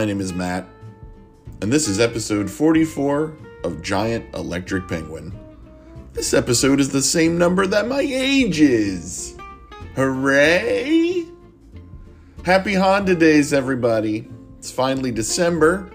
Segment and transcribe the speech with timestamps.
[0.00, 0.66] My name is Matt,
[1.60, 5.30] and this is episode 44 of Giant Electric Penguin.
[6.14, 9.36] This episode is the same number that my age is.
[9.96, 11.26] Hooray!
[12.46, 14.26] Happy Honda Days, everybody.
[14.58, 15.90] It's finally December,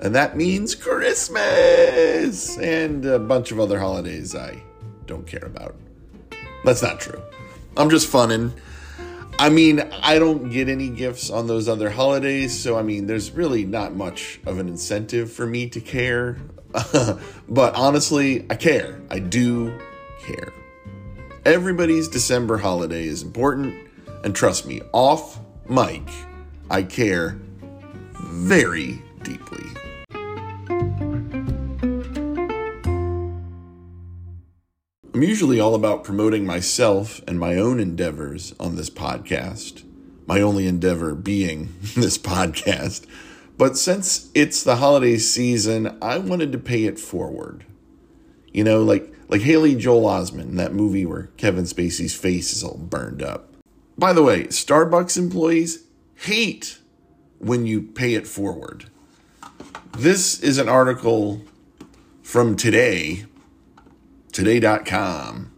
[0.00, 4.60] and that means Christmas and a bunch of other holidays I
[5.06, 5.76] don't care about.
[6.64, 7.22] That's not true.
[7.76, 8.52] I'm just funning.
[9.38, 13.30] I mean, I don't get any gifts on those other holidays, so I mean, there's
[13.32, 16.38] really not much of an incentive for me to care.
[17.48, 19.00] but honestly, I care.
[19.10, 19.78] I do
[20.20, 20.52] care.
[21.44, 23.74] Everybody's December holiday is important,
[24.24, 26.02] and trust me, off mic,
[26.70, 27.38] I care
[28.14, 29.75] very deeply.
[35.16, 39.82] I'm usually all about promoting myself and my own endeavors on this podcast,
[40.26, 43.06] my only endeavor being this podcast.
[43.56, 47.64] But since it's the holiday season, I wanted to pay it forward.
[48.52, 52.76] You know, like like Haley Joel Osment that movie where Kevin Spacey's face is all
[52.76, 53.54] burned up.
[53.96, 56.78] By the way, Starbucks employees hate
[57.38, 58.90] when you pay it forward.
[59.96, 61.40] This is an article
[62.22, 63.24] from today
[64.36, 65.50] today.com.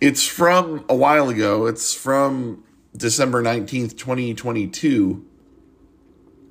[0.00, 1.66] It's from a while ago.
[1.66, 2.64] It's from
[2.96, 5.22] December 19th, 2022.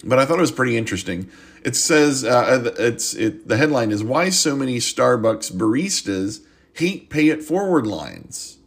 [0.03, 1.27] But I thought it was pretty interesting.
[1.65, 6.41] It says uh, it's it, the headline is why so many Starbucks baristas
[6.73, 8.59] hate pay it forward lines.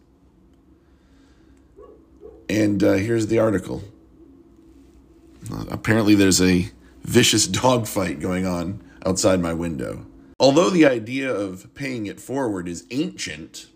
[2.48, 3.84] And uh, here's the article.
[5.52, 6.68] Uh, apparently, there's a
[7.02, 10.05] vicious dogfight going on outside my window.
[10.40, 13.68] Although the idea of paying it forward is ancient,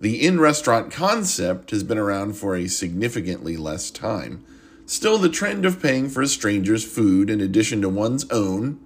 [0.00, 4.44] the in restaurant concept has been around for a significantly less time.
[4.86, 8.80] Still, the trend of paying for a stranger's food in addition to one's own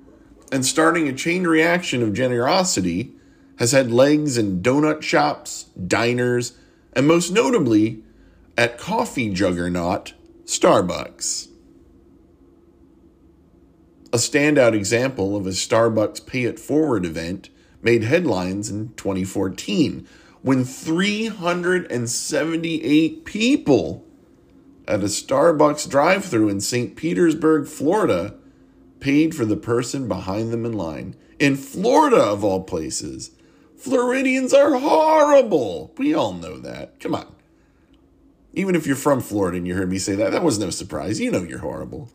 [0.52, 3.12] and starting a chain reaction of generosity
[3.58, 6.56] has had legs in donut shops, diners,
[6.92, 8.02] and most notably
[8.56, 10.14] at coffee juggernaut
[10.44, 11.47] Starbucks.
[14.10, 17.50] A standout example of a Starbucks Pay It Forward event
[17.82, 20.08] made headlines in 2014
[20.41, 24.06] when 378 people
[24.86, 26.96] at a Starbucks drive through in St.
[26.96, 28.32] Petersburg, Florida,
[28.98, 31.14] paid for the person behind them in line.
[31.38, 33.32] In Florida, of all places.
[33.76, 35.92] Floridians are horrible.
[35.98, 36.98] We all know that.
[36.98, 37.26] Come on.
[38.54, 41.20] Even if you're from Florida and you heard me say that, that was no surprise.
[41.20, 42.08] You know you're horrible.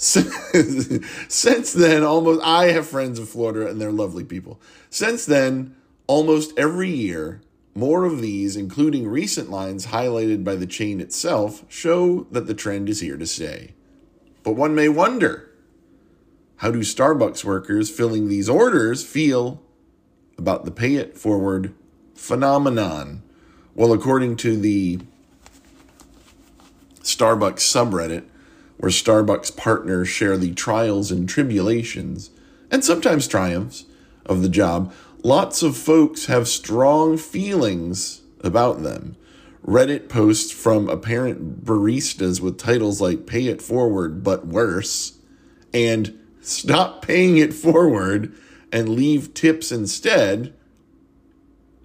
[1.28, 4.60] Since then, almost I have friends in Florida and they're lovely people.
[4.90, 5.74] Since then,
[6.06, 7.40] almost every year,
[7.74, 12.88] more of these, including recent lines highlighted by the chain itself, show that the trend
[12.88, 13.74] is here to stay.
[14.44, 15.50] But one may wonder
[16.58, 19.60] how do Starbucks workers filling these orders feel
[20.36, 21.74] about the pay it forward
[22.14, 23.24] phenomenon?
[23.74, 25.00] Well, according to the
[27.00, 28.28] Starbucks subreddit,
[28.78, 32.30] where Starbucks partners share the trials and tribulations,
[32.70, 33.84] and sometimes triumphs,
[34.28, 34.92] of the job,
[35.24, 39.16] lots of folks have strong feelings about them.
[39.66, 45.18] Reddit posts from apparent baristas with titles like Pay It Forward But Worse
[45.74, 48.32] and Stop Paying It Forward
[48.72, 50.54] and Leave Tips Instead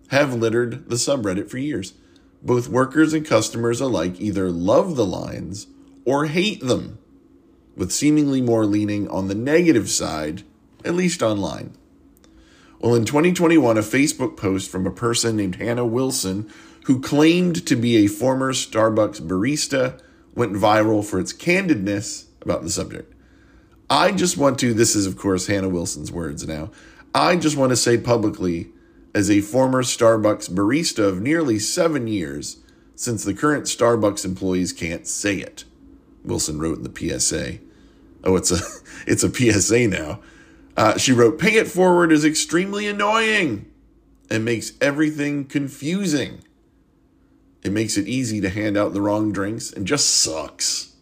[0.09, 1.93] have littered the subreddit for years.
[2.41, 5.67] Both workers and customers alike either love the lines
[6.05, 6.97] or hate them,
[7.75, 10.43] with seemingly more leaning on the negative side,
[10.83, 11.75] at least online.
[12.79, 16.51] Well, in 2021, a Facebook post from a person named Hannah Wilson,
[16.85, 20.01] who claimed to be a former Starbucks barista,
[20.35, 23.13] went viral for its candidness about the subject.
[23.89, 26.71] I just want to, this is of course Hannah Wilson's words now,
[27.15, 28.69] I just want to say publicly,
[29.13, 32.57] as a former Starbucks barista of nearly seven years,
[32.95, 35.63] since the current Starbucks employees can't say it.
[36.23, 37.59] Wilson wrote in the PSA.
[38.23, 38.59] Oh, it's a
[39.07, 40.19] it's a PSA now.
[40.75, 43.69] Uh, she wrote, "Pay it forward is extremely annoying
[44.29, 46.43] and makes everything confusing.
[47.63, 50.93] It makes it easy to hand out the wrong drinks and just sucks.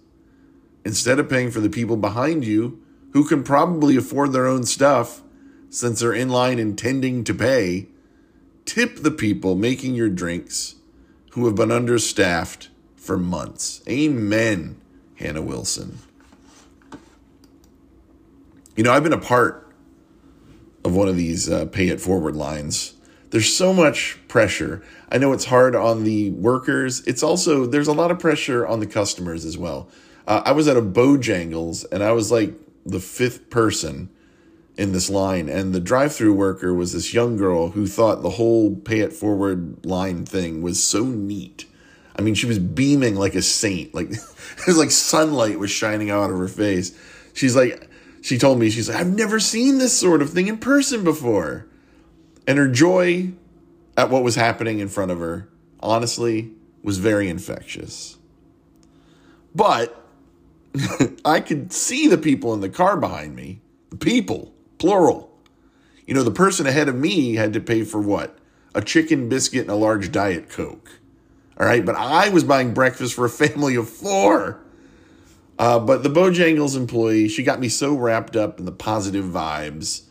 [0.83, 2.83] Instead of paying for the people behind you
[3.13, 5.21] who can probably afford their own stuff
[5.69, 7.88] since they're in line intending to pay,
[8.65, 10.75] tip the people making your drinks
[11.31, 13.81] who have been understaffed for months.
[13.88, 14.81] Amen."
[15.21, 16.00] Hannah Wilson.
[18.75, 19.73] You know, I've been a part
[20.83, 22.95] of one of these uh, pay it forward lines.
[23.29, 24.83] There's so much pressure.
[25.12, 27.01] I know it's hard on the workers.
[27.07, 29.88] It's also, there's a lot of pressure on the customers as well.
[30.27, 32.53] Uh, I was at a Bojangles and I was like
[32.85, 34.09] the fifth person
[34.77, 38.75] in this line, and the drive-through worker was this young girl who thought the whole
[38.75, 41.65] pay it forward line thing was so neat.
[42.21, 43.95] I mean, she was beaming like a saint.
[43.95, 46.95] Like it was like sunlight was shining out of her face.
[47.33, 47.89] She's like,
[48.21, 51.65] she told me, she's like, I've never seen this sort of thing in person before.
[52.45, 53.31] And her joy
[53.97, 56.51] at what was happening in front of her, honestly,
[56.83, 58.18] was very infectious.
[59.56, 60.00] But
[61.25, 65.35] I could see the people in the car behind me, the people, plural.
[66.06, 68.38] You know, the person ahead of me had to pay for what?
[68.75, 71.00] A chicken biscuit and a large Diet Coke.
[71.61, 74.59] All right, but I was buying breakfast for a family of four.
[75.59, 80.05] Uh, but the Bojangles employee, she got me so wrapped up in the positive vibes,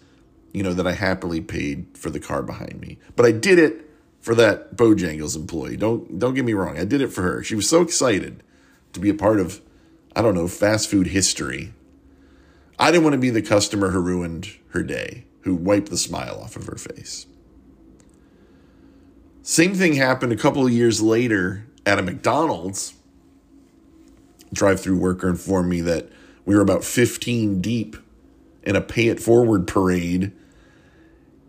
[0.52, 2.98] you know, that I happily paid for the car behind me.
[3.16, 3.84] But I did it
[4.20, 5.76] for that Bojangles employee.
[5.76, 6.78] Don't don't get me wrong.
[6.78, 7.42] I did it for her.
[7.42, 8.44] She was so excited
[8.92, 9.60] to be a part of,
[10.14, 11.74] I don't know, fast food history.
[12.78, 16.40] I didn't want to be the customer who ruined her day, who wiped the smile
[16.40, 17.26] off of her face.
[19.50, 22.94] Same thing happened a couple of years later at a McDonald's.
[24.52, 26.08] Drive through worker informed me that
[26.44, 27.96] we were about 15 deep
[28.62, 30.30] in a pay it forward parade.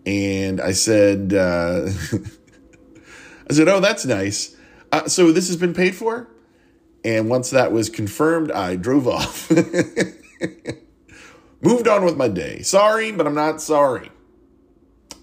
[0.04, 1.86] And I said, uh,
[3.48, 4.56] I said, oh, that's nice.
[4.92, 6.28] Uh, so this has been paid for?
[7.06, 9.52] And once that was confirmed, I drove off.
[11.62, 12.64] Moved on with my day.
[12.64, 14.10] Sorry, but I'm not sorry.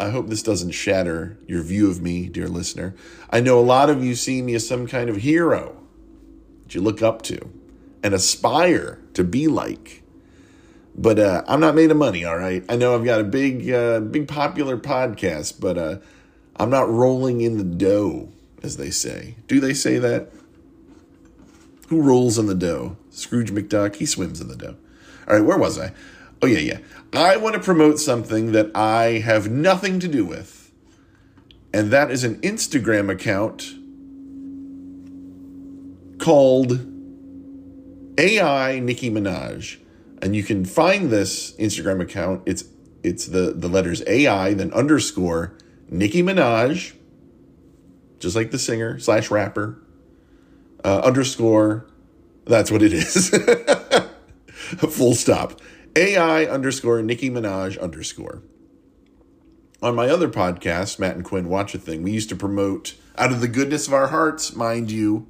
[0.01, 2.95] I hope this doesn't shatter your view of me, dear listener.
[3.31, 5.77] I know a lot of you see me as some kind of hero
[6.63, 7.51] that you look up to
[8.03, 10.03] and aspire to be like.
[10.97, 12.65] But uh, I'm not made of money, all right?
[12.69, 15.99] I know I've got a big, uh, big popular podcast, but uh,
[16.57, 18.29] I'm not rolling in the dough,
[18.63, 19.37] as they say.
[19.47, 20.31] Do they say that?
[21.89, 22.97] Who rolls in the dough?
[23.11, 24.77] Scrooge McDuck, he swims in the dough.
[25.27, 25.93] All right, where was I?
[26.43, 26.79] Oh, yeah, yeah.
[27.13, 30.71] I want to promote something that I have nothing to do with,
[31.73, 33.75] and that is an Instagram account
[36.19, 36.87] called
[38.19, 39.79] AI Nicki Minaj.
[40.21, 42.43] And you can find this Instagram account.
[42.45, 42.65] It's
[43.03, 45.55] it's the, the letters AI, then underscore
[45.89, 46.95] Nicki Minaj,
[48.19, 49.81] just like the singer slash rapper,
[50.85, 51.87] uh, underscore,
[52.45, 53.31] that's what it is.
[54.91, 55.61] Full stop.
[55.99, 58.45] AI underscore Nicki Minaj underscore.
[59.83, 63.33] On my other podcast, Matt and Quinn Watch a Thing, we used to promote out
[63.33, 65.27] of the goodness of our hearts, mind you,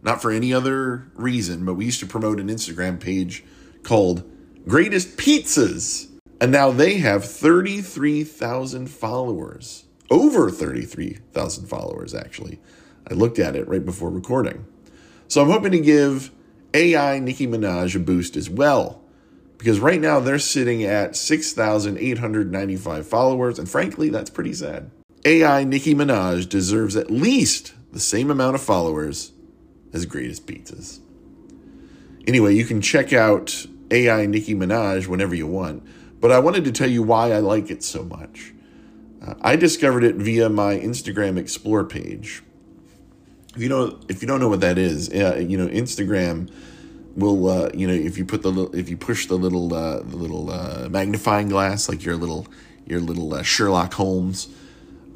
[0.00, 3.42] not for any other reason, but we used to promote an Instagram page
[3.82, 4.22] called
[4.68, 6.08] Greatest Pizzas.
[6.40, 9.86] And now they have 33,000 followers.
[10.12, 12.60] Over 33,000 followers, actually.
[13.10, 14.64] I looked at it right before recording.
[15.26, 16.30] So I'm hoping to give
[16.72, 19.02] AI Nicki Minaj a boost as well
[19.58, 24.90] because right now they're sitting at 6,895 followers, and frankly, that's pretty sad.
[25.24, 29.32] AI Nicki Minaj deserves at least the same amount of followers
[29.92, 31.00] as Greatest Pizzas.
[32.26, 35.82] Anyway, you can check out AI Nicki Minaj whenever you want,
[36.20, 38.52] but I wanted to tell you why I like it so much.
[39.20, 42.42] Uh, I discovered it via my Instagram Explore page.
[43.56, 46.48] If you don't, if you don't know what that is, uh, you know, Instagram
[47.18, 50.16] will uh, you know if you put the if you push the little uh, the
[50.16, 52.46] little uh, magnifying glass like your little
[52.86, 54.48] your little uh, Sherlock Holmes.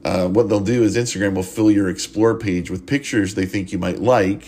[0.05, 3.71] Uh, what they'll do is Instagram will fill your explore page with pictures they think
[3.71, 4.45] you might like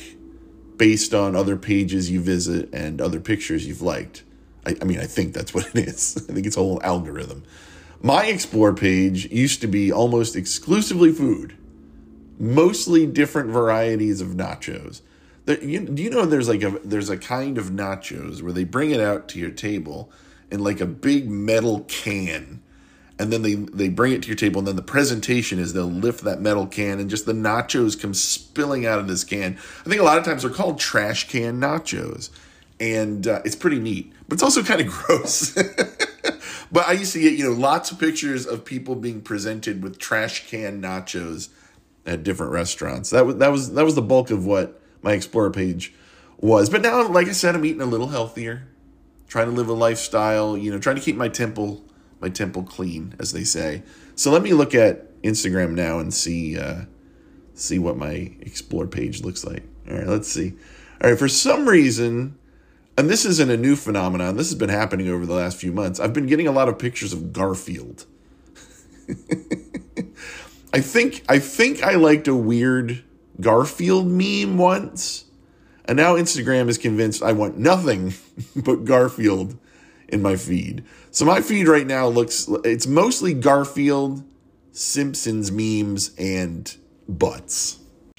[0.77, 4.25] based on other pages you visit and other pictures you've liked.
[4.67, 6.17] I, I mean, I think that's what it is.
[6.29, 7.45] I think it's a whole algorithm.
[8.03, 11.57] My explore page used to be almost exclusively food,
[12.39, 15.03] mostly different varieties of nachos
[15.47, 18.91] you, do you know there's like a there's a kind of nachos where they bring
[18.91, 20.11] it out to your table
[20.51, 22.63] in like a big metal can
[23.19, 25.87] and then they they bring it to your table and then the presentation is they'll
[25.87, 29.59] lift that metal can and just the nachos come spilling out of this can.
[29.85, 32.31] I think a lot of times they're called trash can nachos
[32.81, 35.55] and uh, it's pretty neat but it's also kind of gross.
[36.73, 39.99] But i used to get you know lots of pictures of people being presented with
[39.99, 41.51] trash can nachos
[42.07, 43.11] at different restaurants.
[43.11, 45.93] That was that was that was the bulk of what my Explorer page
[46.39, 46.69] was.
[46.69, 48.67] But now, like I said, I'm eating a little healthier,
[49.29, 51.85] trying to live a lifestyle, you know, trying to keep my temple,
[52.21, 53.83] my temple clean, as they say.
[54.17, 56.87] So let me look at Instagram now and see, uh,
[57.55, 59.63] see what my Explore page looks like.
[59.89, 60.55] All right, let's see.
[61.03, 62.39] All right, for some reason,
[62.97, 64.37] and this isn't a new phenomenon.
[64.37, 66.01] This has been happening over the last few months.
[66.01, 68.07] I've been getting a lot of pictures of Garfield.
[70.73, 73.05] I think I think I liked a weird
[73.41, 75.25] Garfield meme once.
[75.87, 78.15] And now Instagram is convinced I want nothing
[78.57, 79.59] but Garfield
[80.09, 80.85] in my feed.
[81.11, 84.25] So my feed right now looks it's mostly Garfield,
[84.73, 86.75] Simpsons memes and
[87.09, 87.79] butts.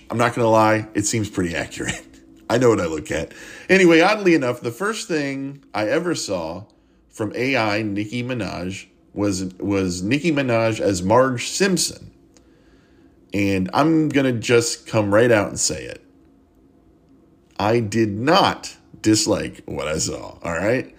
[0.10, 2.02] I'm not going to lie, it seems pretty accurate.
[2.50, 3.34] I know what I look at.
[3.70, 6.66] Anyway, oddly enough, the first thing I ever saw
[7.10, 12.12] from AI Nicki Minaj was was Nicki Minaj as Marge Simpson.
[13.36, 16.02] And I'm going to just come right out and say it.
[17.60, 20.96] I did not dislike what I saw, all right?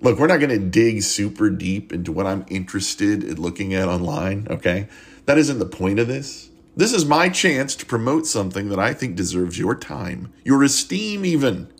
[0.00, 3.88] Look, we're not going to dig super deep into what I'm interested in looking at
[3.88, 4.88] online, okay?
[5.26, 6.50] That isn't the point of this.
[6.74, 11.24] This is my chance to promote something that I think deserves your time, your esteem,
[11.24, 11.72] even.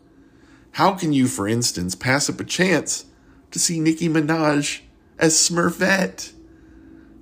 [0.71, 3.03] How can you, for instance, pass up a chance
[3.51, 4.79] to see Nicki Minaj
[5.19, 6.31] as Smurfette?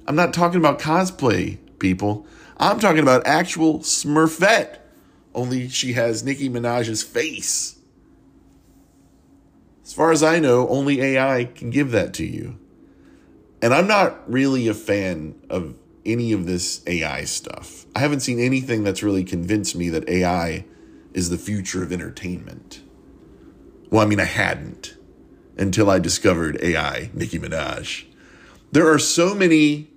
[0.06, 2.28] I'm not talking about cosplay, people.
[2.58, 4.80] I'm talking about actual Smurfette.
[5.34, 7.78] Only she has Nicki Minaj's face.
[9.84, 12.58] As far as I know, only AI can give that to you.
[13.62, 17.86] And I'm not really a fan of any of this AI stuff.
[17.96, 20.66] I haven't seen anything that's really convinced me that AI
[21.14, 22.82] is the future of entertainment.
[23.90, 24.96] Well, I mean, I hadn't
[25.58, 28.06] until I discovered AI, Nicki Minaj.
[28.72, 29.90] There are so many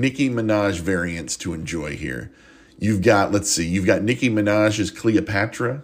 [0.00, 2.32] Nicki Minaj variants to enjoy here.
[2.78, 5.82] You've got, let's see, you've got Nicki Minaj as Cleopatra,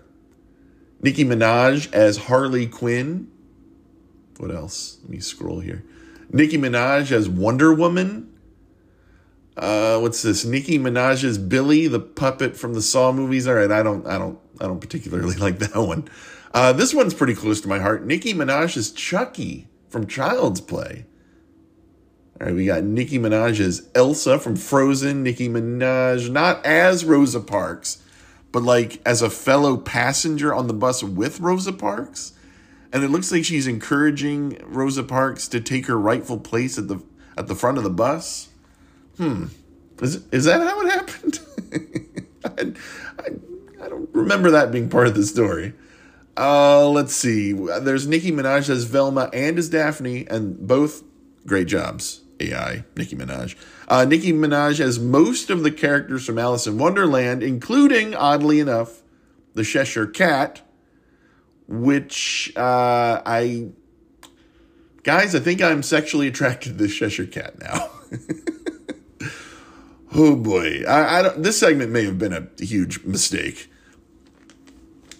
[1.02, 3.30] Nicki Minaj as Harley Quinn.
[4.38, 4.98] What else?
[5.02, 5.84] Let me scroll here.
[6.30, 8.32] Nicki Minaj as Wonder Woman.
[9.56, 10.44] Uh, what's this?
[10.44, 13.46] Nicki Minaj's Billy, the puppet from the Saw movies.
[13.46, 16.08] All right, I don't, I don't, I don't particularly like that one.
[16.52, 18.04] Uh, this one's pretty close to my heart.
[18.04, 21.04] Nicki Minaj's Chucky from Child's Play.
[22.38, 25.22] All right, we got Nicki Minaj as Elsa from Frozen.
[25.22, 28.02] Nicki Minaj, not as Rosa Parks,
[28.52, 32.34] but like as a fellow passenger on the bus with Rosa Parks.
[32.92, 37.02] And it looks like she's encouraging Rosa Parks to take her rightful place at the
[37.38, 38.48] at the front of the bus.
[39.16, 39.46] Hmm.
[40.02, 41.40] Is, is that how it happened?
[42.44, 42.72] I,
[43.18, 45.72] I, I, don't remember that being part of the story.
[46.36, 47.52] Uh, let's see.
[47.52, 51.02] There's Nicki Minaj as Velma and as Daphne, and both
[51.46, 52.20] great jobs.
[52.40, 53.56] AI, Nicki Minaj.
[53.88, 59.02] Uh, Nicki Minaj has most of the characters from Alice in Wonderland, including, oddly enough,
[59.54, 60.62] the Cheshire Cat,
[61.66, 63.68] which uh, I.
[65.02, 67.90] Guys, I think I'm sexually attracted to the Cheshire Cat now.
[70.14, 73.70] oh boy, I, I don't, this segment may have been a huge mistake.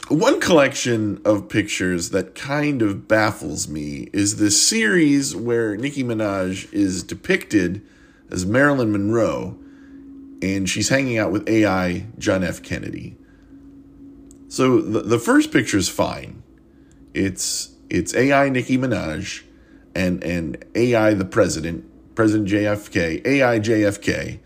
[0.09, 6.73] One collection of pictures that kind of baffles me is this series where Nicki Minaj
[6.73, 7.83] is depicted
[8.31, 9.59] as Marilyn Monroe
[10.41, 12.63] and she's hanging out with AI John F.
[12.63, 13.17] Kennedy.
[14.47, 16.45] So the, the first picture is fine.
[17.13, 19.43] It's it's AI Nicki Minaj
[19.97, 21.85] and and AI the president,
[22.15, 24.39] President JFK, AI JFK,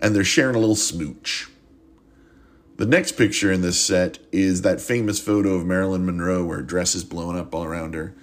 [0.00, 1.48] and they're sharing a little smooch.
[2.78, 6.62] The next picture in this set is that famous photo of Marilyn Monroe where her
[6.62, 8.14] dress is blowing up all around her.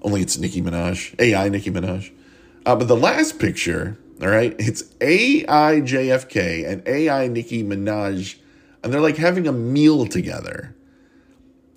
[0.00, 2.10] Only it's Nicki Minaj, AI Nicki Minaj.
[2.64, 8.36] Uh, but the last picture, all right, it's AI JFK and AI Nicki Minaj,
[8.82, 10.74] and they're like having a meal together.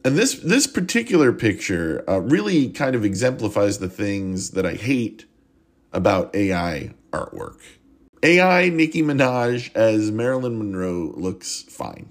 [0.06, 5.26] And this this particular picture uh, really kind of exemplifies the things that I hate
[5.92, 7.60] about AI artwork.
[8.24, 12.10] AI Nicki Minaj as Marilyn Monroe looks fine.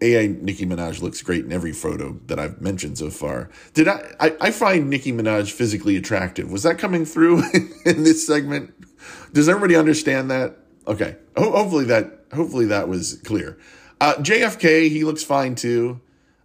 [0.00, 3.48] AI Nicki Minaj looks great in every photo that I've mentioned so far.
[3.72, 6.50] Did I, I, I find Nicki Minaj physically attractive?
[6.50, 7.42] Was that coming through
[7.86, 8.74] in this segment?
[9.32, 10.56] Does everybody understand that?
[10.86, 11.16] Okay.
[11.36, 13.58] Ho- hopefully that hopefully that was clear.
[14.00, 16.00] Uh, JFK, he looks fine too.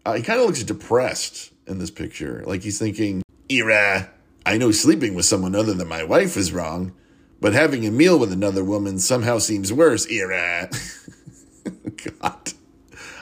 [0.06, 2.44] Uh, he kind of looks depressed in this picture.
[2.48, 4.10] Like he's thinking, Ira,
[4.46, 6.94] I know sleeping with someone other than my wife is wrong,
[7.42, 10.70] but having a meal with another woman somehow seems worse, Ira.
[12.22, 12.54] God.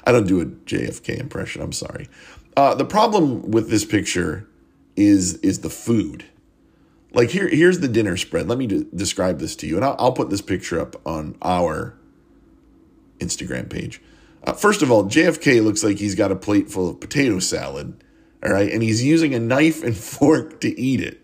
[0.09, 1.61] I don't do a JFK impression.
[1.61, 2.09] I'm sorry.
[2.57, 4.49] Uh, the problem with this picture
[4.95, 6.25] is is the food.
[7.13, 8.47] Like here, here's the dinner spread.
[8.47, 11.95] Let me describe this to you, and I'll, I'll, put this picture up on our
[13.19, 14.01] Instagram page.
[14.43, 18.03] Uh, first of all, JFK looks like he's got a plate full of potato salad,
[18.43, 21.21] all right, and he's using a knife and fork to eat it.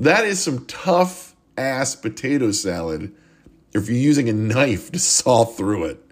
[0.00, 3.14] That is some tough ass potato salad.
[3.72, 6.07] If you're using a knife to saw through it.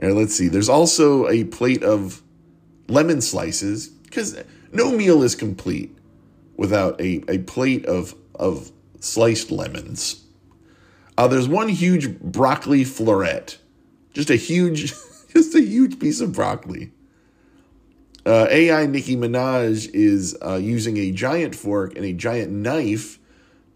[0.00, 0.48] Let's see.
[0.48, 2.22] There's also a plate of
[2.88, 5.96] lemon slices because no meal is complete
[6.56, 10.24] without a, a plate of, of sliced lemons.
[11.16, 13.56] Uh, there's one huge broccoli floret,
[14.12, 14.92] just a huge,
[15.32, 16.92] just a huge piece of broccoli.
[18.24, 23.18] Uh, AI Nicki Minaj is uh, using a giant fork and a giant knife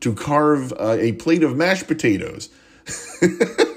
[0.00, 2.48] to carve uh, a plate of mashed potatoes.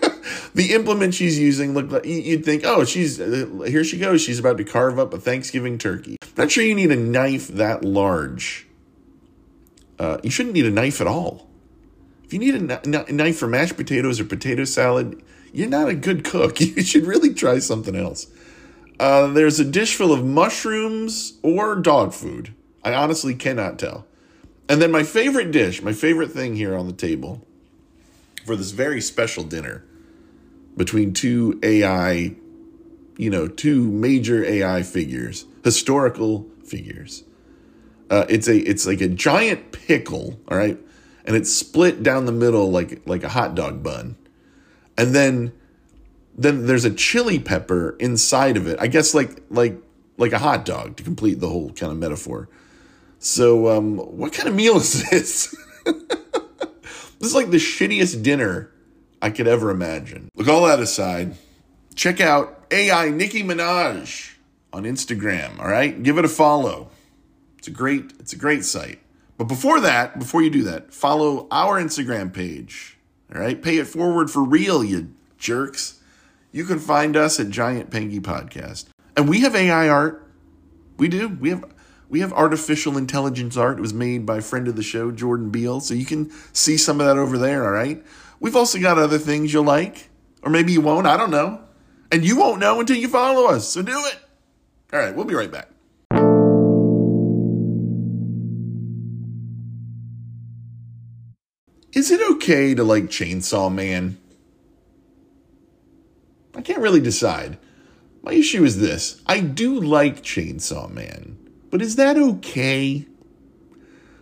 [0.55, 4.21] the implement she's using look like you'd think, oh, she's uh, here she goes.
[4.21, 6.17] She's about to carve up a Thanksgiving turkey.
[6.38, 8.65] Not sure you need a knife that large.
[10.00, 11.50] Uh, you shouldn't need a knife at all.
[12.24, 15.21] If you need a knife for mashed potatoes or potato salad,
[15.53, 16.59] you're not a good cook.
[16.62, 18.27] You should really try something else.
[18.97, 22.53] Uh, there's a dish full of mushrooms or dog food.
[22.81, 24.07] I honestly cannot tell.
[24.69, 27.45] And then my favorite dish, my favorite thing here on the table
[28.45, 29.83] for this very special dinner
[30.77, 32.36] between two AI,
[33.17, 37.24] you know, two major AI figures, historical figures.
[38.10, 40.77] Uh, it's a it's like a giant pickle, all right,
[41.25, 44.15] and it's split down the middle like like a hot dog bun,
[44.98, 45.51] and then
[46.38, 48.77] then there's a chili pepper inside of it.
[48.79, 49.82] I guess like like
[50.17, 52.48] like a hot dog to complete the whole kind of metaphor.
[53.20, 55.55] So, um, what kind of meal is this?
[55.86, 58.72] this is like the shittiest dinner
[59.25, 60.29] I could ever imagine.
[60.36, 61.36] Look, all that aside,
[61.96, 64.36] check out AI Nicki Minaj
[64.72, 65.58] on Instagram.
[65.58, 66.91] All right, give it a follow.
[67.58, 69.00] It's a great, it's a great site.
[69.39, 73.00] But before that, before you do that, follow our Instagram page.
[73.34, 76.00] All right, pay it forward for real, you jerks.
[76.51, 78.86] You can find us at Giant Pengy Podcast.
[79.17, 80.24] And we have AI art.
[80.98, 81.29] We do.
[81.29, 81.65] We have
[82.10, 83.79] we have artificial intelligence art.
[83.79, 85.79] It was made by friend of the show, Jordan Beal.
[85.79, 88.03] So you can see some of that over there, all right?
[88.45, 90.11] We've also got other things you'll like.
[90.43, 91.07] Or maybe you won't.
[91.07, 91.61] I don't know.
[92.11, 93.67] And you won't know until you follow us.
[93.67, 94.19] So do it.
[94.93, 95.67] All right, we'll be right back.
[101.93, 104.19] Is it okay to like Chainsaw Man?
[106.53, 107.58] I can't really decide.
[108.21, 111.36] My issue is this I do like Chainsaw Man,
[111.71, 113.08] but is that okay?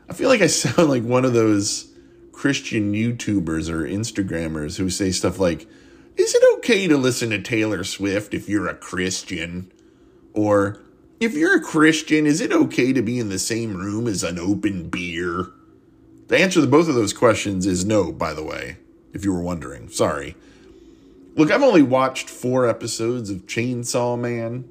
[0.08, 1.93] I feel like I sound like one of those
[2.34, 5.66] Christian YouTubers or Instagrammers who say stuff like,
[6.18, 9.72] Is it okay to listen to Taylor Swift if you're a Christian?
[10.34, 10.82] Or,
[11.20, 14.38] if you're a Christian, is it okay to be in the same room as an
[14.38, 15.48] open beer?
[16.28, 18.78] The answer to both of those questions is no, by the way,
[19.14, 19.88] if you were wondering.
[19.90, 20.36] Sorry.
[21.36, 24.70] Look, I've only watched four episodes of Chainsaw Man.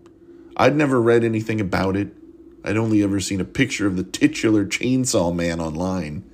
[0.56, 2.08] I'd never read anything about it.
[2.64, 6.24] I'd only ever seen a picture of the titular Chainsaw Man online.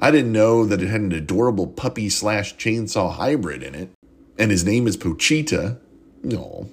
[0.00, 3.90] I didn't know that it had an adorable puppy slash chainsaw hybrid in it.
[4.38, 5.78] And his name is Pochita.
[6.22, 6.68] No.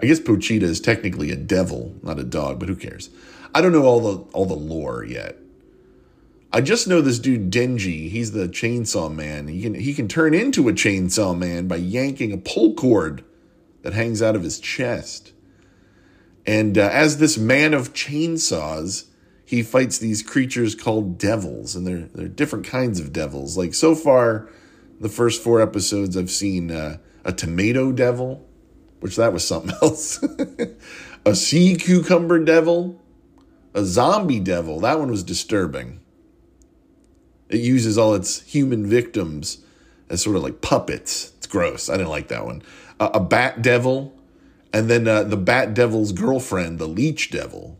[0.00, 3.08] I guess Pochita is technically a devil, not a dog, but who cares?
[3.54, 5.36] I don't know all the all the lore yet.
[6.52, 8.10] I just know this dude Denji.
[8.10, 9.48] He's the chainsaw man.
[9.48, 13.24] He can he can turn into a chainsaw man by yanking a pull cord
[13.82, 15.32] that hangs out of his chest.
[16.46, 19.04] And uh, as this man of chainsaws,
[19.52, 23.58] he fights these creatures called devils, and they're they're different kinds of devils.
[23.58, 24.48] Like so far,
[24.98, 28.48] the first four episodes, I've seen uh, a tomato devil,
[29.00, 30.24] which that was something else.
[31.26, 32.98] a sea cucumber devil,
[33.74, 34.80] a zombie devil.
[34.80, 36.00] That one was disturbing.
[37.50, 39.58] It uses all its human victims
[40.08, 41.32] as sort of like puppets.
[41.36, 41.90] It's gross.
[41.90, 42.62] I didn't like that one.
[42.98, 44.18] Uh, a bat devil,
[44.72, 47.78] and then uh, the bat devil's girlfriend, the leech devil.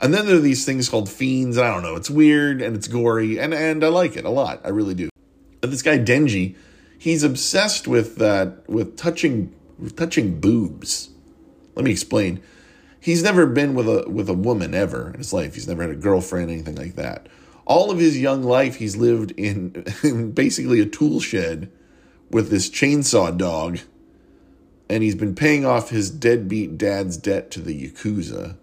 [0.00, 1.58] And then there are these things called fiends.
[1.58, 1.96] I don't know.
[1.96, 4.60] It's weird and it's gory, and and I like it a lot.
[4.64, 5.08] I really do.
[5.60, 6.54] But this guy Denji,
[6.98, 11.10] he's obsessed with that with touching with touching boobs.
[11.74, 12.40] Let me explain.
[13.00, 15.54] He's never been with a with a woman ever in his life.
[15.54, 17.28] He's never had a girlfriend, anything like that
[17.68, 21.70] all of his young life he's lived in, in basically a tool shed
[22.30, 23.78] with this chainsaw dog
[24.90, 28.56] and he's been paying off his deadbeat dad's debt to the yakuza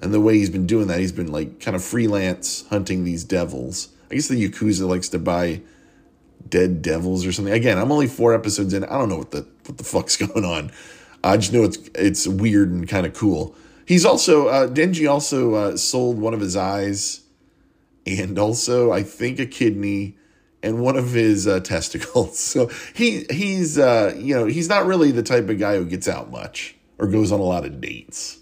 [0.00, 3.24] and the way he's been doing that he's been like kind of freelance hunting these
[3.24, 3.88] devils.
[4.10, 5.62] I guess the yakuza likes to buy
[6.48, 7.54] dead devils or something.
[7.54, 8.84] Again i'm only four episodes in.
[8.84, 10.70] I don't know what the what the fuck's going on.
[11.24, 13.54] I just know it's it's weird and kind of cool.
[13.86, 17.22] He's also uh, denji also uh, sold one of his eyes
[18.06, 20.16] and also I think a kidney
[20.62, 22.38] and one of his uh, testicles.
[22.56, 26.08] So he he's uh, you know he's not really the type of guy who gets
[26.08, 28.38] out much or goes on a lot of dates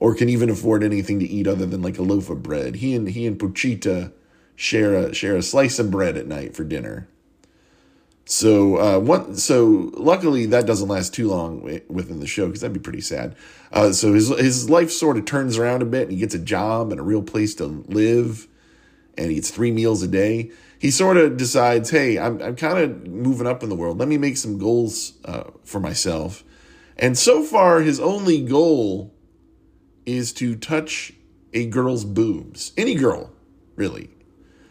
[0.00, 2.76] or can even afford anything to eat other than like a loaf of bread.
[2.76, 4.12] He and he and Pochita
[4.56, 7.06] share a share a slice of bread at night for dinner.
[8.24, 12.72] So uh, one, so luckily that doesn't last too long within the show because that'd
[12.72, 13.36] be pretty sad.
[13.72, 16.38] Uh, so his his life sort of turns around a bit and he gets a
[16.38, 18.48] job and a real place to live
[19.18, 22.78] and he eats three meals a day, he sort of decides, hey, I'm, I'm kind
[22.78, 23.98] of moving up in the world.
[23.98, 26.42] Let me make some goals uh, for myself.
[26.96, 29.12] And so far, his only goal
[30.10, 31.12] is to touch
[31.52, 32.72] a girl's boobs.
[32.76, 33.32] Any girl,
[33.76, 34.10] really.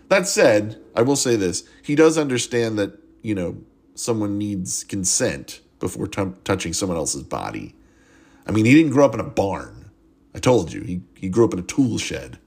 [0.10, 3.58] That said, I will say this he does understand that, you know,
[3.96, 7.76] someone needs consent before t- touching someone else's body.
[8.46, 9.92] I mean, he didn't grow up in a barn.
[10.34, 12.40] I told you, he, he grew up in a tool shed.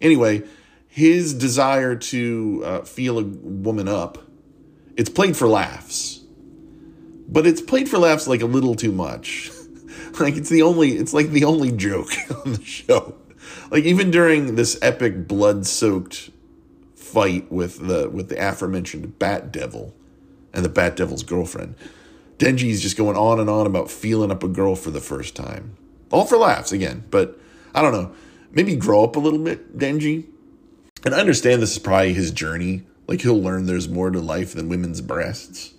[0.00, 0.42] Anyway,
[0.86, 4.18] his desire to uh, feel a woman up,
[4.96, 6.22] it's played for laughs.
[7.28, 9.50] But it's played for laughs like a little too much.
[10.20, 12.10] like it's the only it's like the only joke
[12.44, 13.14] on the show.
[13.70, 16.30] Like even during this epic blood-soaked
[16.94, 19.94] fight with the with the aforementioned Bat Devil
[20.52, 21.74] and the Bat Devil's girlfriend,
[22.38, 25.76] Denji's just going on and on about feeling up a girl for the first time.
[26.10, 27.38] All for laughs again, but
[27.74, 28.12] I don't know.
[28.52, 30.26] Maybe grow up a little bit, Denji.
[31.04, 32.84] And I understand this is probably his journey.
[33.06, 35.74] Like he'll learn there's more to life than women's breasts.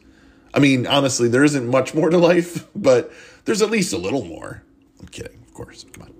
[0.53, 3.11] I mean, honestly, there isn't much more to life, but
[3.47, 4.61] there's at least a little more.
[4.99, 5.85] I'm kidding, of course.
[5.93, 6.13] Come on.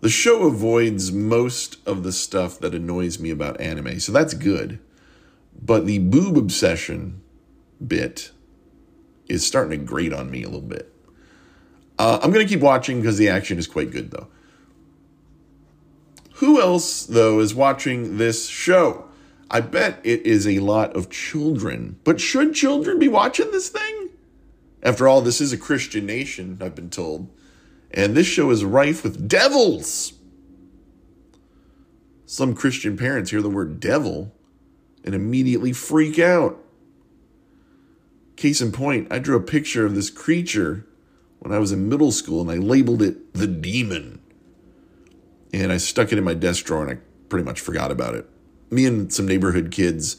[0.00, 4.78] The show avoids most of the stuff that annoys me about anime, so that's good.
[5.60, 7.20] But the boob obsession
[7.86, 8.30] bit
[9.28, 10.90] is starting to grate on me a little bit.
[11.98, 14.28] Uh, I'm going to keep watching because the action is quite good, though.
[16.36, 19.08] Who else, though, is watching this show?
[19.50, 21.98] I bet it is a lot of children.
[22.04, 24.05] But should children be watching this thing?
[24.86, 27.28] After all, this is a Christian nation, I've been told.
[27.90, 30.12] And this show is rife with devils.
[32.24, 34.32] Some Christian parents hear the word devil
[35.02, 36.62] and immediately freak out.
[38.36, 40.86] Case in point, I drew a picture of this creature
[41.40, 44.20] when I was in middle school and I labeled it the demon.
[45.52, 48.28] And I stuck it in my desk drawer and I pretty much forgot about it.
[48.70, 50.18] Me and some neighborhood kids,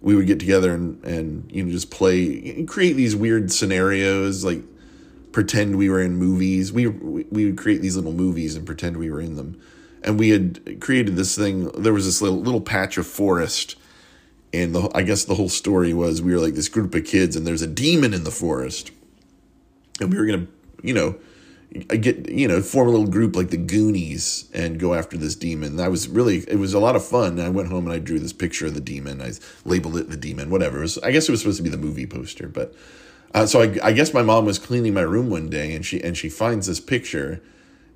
[0.00, 4.62] we would get together and, and you know just play create these weird scenarios like
[5.32, 6.72] pretend we were in movies.
[6.72, 9.60] We we would create these little movies and pretend we were in them.
[10.02, 11.68] And we had created this thing.
[11.72, 13.76] There was this little, little patch of forest
[14.52, 17.36] and the, I guess the whole story was we were like this group of kids,
[17.36, 18.90] and there's a demon in the forest,
[20.00, 20.46] and we were gonna,
[20.82, 21.16] you know,
[21.72, 25.76] get you know form a little group like the Goonies and go after this demon.
[25.76, 27.40] That was really it was a lot of fun.
[27.40, 29.20] I went home and I drew this picture of the demon.
[29.20, 29.32] I
[29.64, 30.50] labeled it the demon.
[30.50, 30.80] Whatever.
[30.80, 32.74] Was, I guess it was supposed to be the movie poster, but
[33.34, 36.02] uh, so I, I guess my mom was cleaning my room one day and she
[36.02, 37.42] and she finds this picture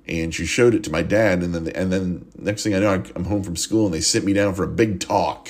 [0.07, 3.03] and she showed it to my dad and then and then next thing I know
[3.15, 5.49] I'm home from school and they sit me down for a big talk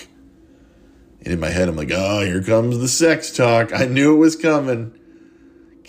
[1.23, 3.73] and in my head, I'm like, oh, here comes the sex talk.
[3.73, 4.97] I knew it was coming.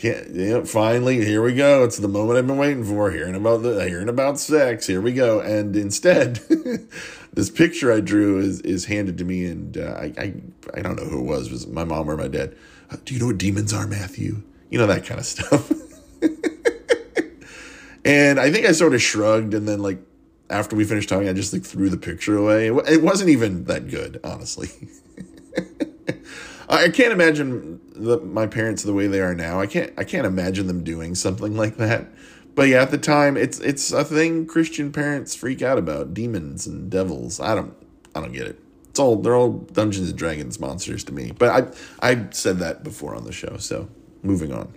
[0.03, 1.85] Can't, know, finally, here we go.
[1.85, 3.13] It's the moment I've been waiting for.
[3.13, 4.89] Hearing about the hearing about sex.
[4.89, 5.39] Here we go.
[5.39, 6.39] And instead,
[7.33, 10.35] this picture I drew is is handed to me, and uh, I, I
[10.75, 11.47] I don't know who it was.
[11.47, 12.57] It was my mom or my dad?
[12.91, 14.43] Uh, do you know what demons are, Matthew?
[14.71, 15.71] You know that kind of stuff.
[18.05, 20.01] and I think I sort of shrugged, and then like
[20.51, 22.67] after we finished talking, I just like threw the picture away.
[22.67, 24.69] It wasn't even that good, honestly.
[26.69, 27.72] I can't imagine
[28.03, 29.61] the, my parents the way they are now.
[29.61, 32.09] I can't I can't imagine them doing something like that.
[32.55, 36.67] But yeah, at the time, it's it's a thing Christian parents freak out about demons
[36.67, 37.41] and devils.
[37.41, 37.75] I don't
[38.15, 38.61] I don't get it.
[38.91, 41.33] It's all they're all Dungeons and Dragons monsters to me.
[41.33, 41.69] But I
[42.15, 43.57] I said that before on the show.
[43.57, 43.89] So
[44.23, 44.75] moving on.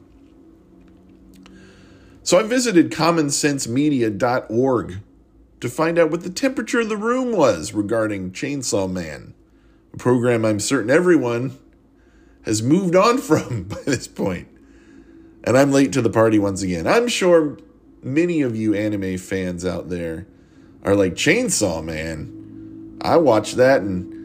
[2.23, 4.97] So I visited commonsensemedia.org
[5.59, 9.35] to find out what the temperature of the room was regarding Chainsaw Man,
[9.93, 11.55] a program I'm certain everyone
[12.45, 14.47] has moved on from by this point.
[15.43, 16.87] And I'm late to the party once again.
[16.87, 17.57] I'm sure
[18.01, 20.27] many of you anime fans out there
[20.83, 22.97] are like, Chainsaw Man.
[23.01, 24.15] I watched that and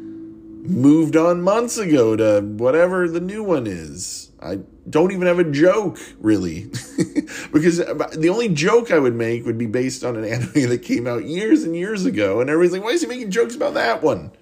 [0.67, 4.31] moved on months ago to whatever the new one is.
[4.41, 6.65] I don't even have a joke, really.
[7.53, 10.83] because uh, the only joke I would make would be based on an anime that
[10.83, 12.41] came out years and years ago.
[12.41, 14.33] And everybody's like, why is he making jokes about that one?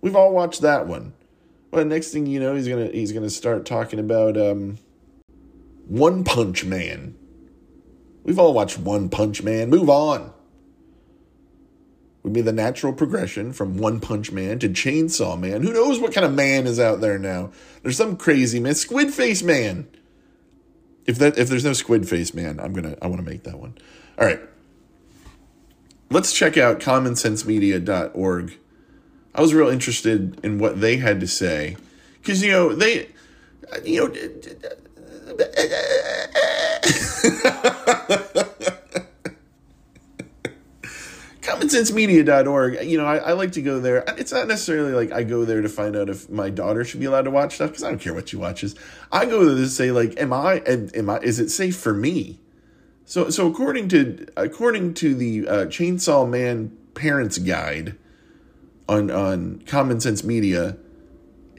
[0.00, 1.12] We've all watched that one.
[1.72, 4.78] Well, next thing you know, he's gonna he's gonna start talking about um,
[5.88, 7.16] One Punch Man.
[8.24, 9.70] We've all watched One Punch Man.
[9.70, 10.32] Move on.
[12.22, 15.62] Would be the natural progression from One Punch Man to Chainsaw Man.
[15.62, 17.50] Who knows what kind of man is out there now?
[17.82, 19.88] There's some crazy man, Squid Face Man.
[21.06, 23.58] If that if there's no Squid Face Man, I'm gonna I want to make that
[23.58, 23.78] one.
[24.18, 24.40] All right.
[26.10, 28.58] Let's check out commonsensemedia.org
[29.34, 31.76] I was real interested in what they had to say.
[32.20, 33.08] Because you know they,
[33.84, 34.08] you know.
[41.42, 44.04] commonsensemedia.org you know I, I, like to go there.
[44.18, 47.06] It's not necessarily like i go there to find out if my daughter should be
[47.06, 48.74] allowed to watch stuff because i don't care what she watches.
[49.10, 51.94] I go there to say like am i am, am i is it safe for
[51.94, 52.38] me?
[53.04, 57.96] So, so according to according to the uh, Chainsaw Man Parents Guide
[58.88, 60.76] on on Common Sense Media,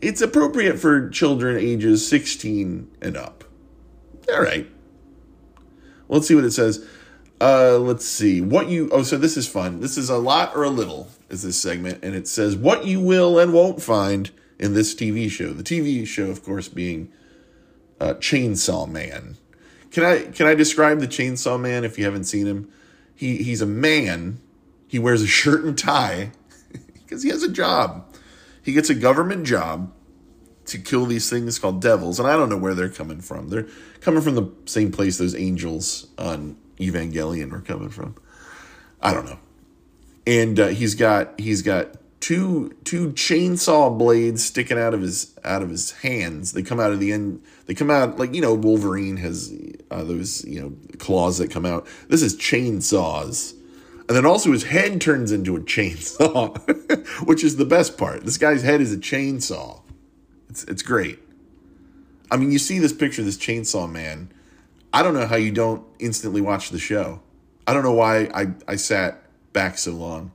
[0.01, 3.43] it's appropriate for children ages 16 and up.
[4.31, 4.69] All right.
[6.07, 6.85] Well, let's see what it says.
[7.41, 8.89] Uh, let's see what you.
[8.91, 9.79] Oh, so this is fun.
[9.79, 13.01] This is a lot or a little is this segment, and it says what you
[13.01, 15.51] will and won't find in this TV show.
[15.51, 17.11] The TV show, of course, being
[17.99, 19.37] uh, Chainsaw Man.
[19.91, 22.71] Can I can I describe the Chainsaw Man if you haven't seen him?
[23.15, 24.39] He he's a man.
[24.87, 26.31] He wears a shirt and tie
[27.13, 28.11] because he has a job.
[28.63, 29.93] He gets a government job
[30.65, 33.49] to kill these things called devils, and I don't know where they're coming from.
[33.49, 33.67] They're
[34.01, 38.15] coming from the same place those angels on Evangelion were coming from.
[38.99, 39.37] I don't know.
[40.25, 45.61] And uh, he's got he's got two two chainsaw blades sticking out of his out
[45.61, 46.53] of his hands.
[46.53, 47.43] They come out of the end.
[47.67, 49.53] They come out like you know Wolverine has
[49.91, 51.85] uh, those you know claws that come out.
[52.07, 53.53] This is chainsaws.
[54.07, 56.57] And then also his head turns into a chainsaw,
[57.27, 58.25] which is the best part.
[58.25, 59.81] This guy's head is a chainsaw.
[60.49, 61.19] It's it's great.
[62.29, 64.31] I mean, you see this picture of this chainsaw man.
[64.91, 67.21] I don't know how you don't instantly watch the show.
[67.65, 70.31] I don't know why I, I sat back so long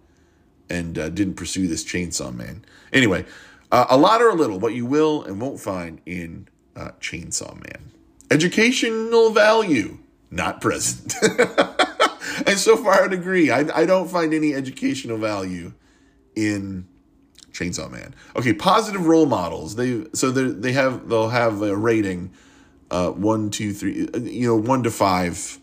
[0.71, 2.65] and uh, didn't pursue this chainsaw man.
[2.93, 3.27] Anyway,
[3.71, 7.55] uh, a lot or a little, what you will and won't find in uh, Chainsaw
[7.55, 7.91] Man.
[8.31, 9.99] Educational value,
[10.31, 11.15] not present.
[12.49, 13.51] and so far, I'd agree.
[13.51, 15.73] I, I don't find any educational value
[16.35, 16.87] in
[17.53, 18.15] Chainsaw Man.
[18.37, 19.77] Okay, positive role models.
[19.77, 22.33] They so they they have they'll have a rating,
[22.91, 25.59] uh, one, two, three, you know, one to five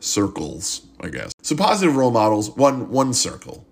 [0.00, 1.32] circles, I guess.
[1.42, 3.64] So positive role models, one one circle.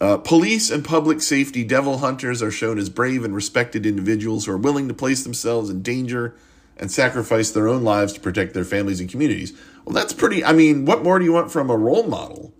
[0.00, 4.52] Uh, police and public safety devil hunters are shown as brave and respected individuals who
[4.52, 6.34] are willing to place themselves in danger
[6.78, 9.52] and sacrifice their own lives to protect their families and communities.
[9.90, 10.44] Well, that's pretty.
[10.44, 12.54] I mean, what more do you want from a role model?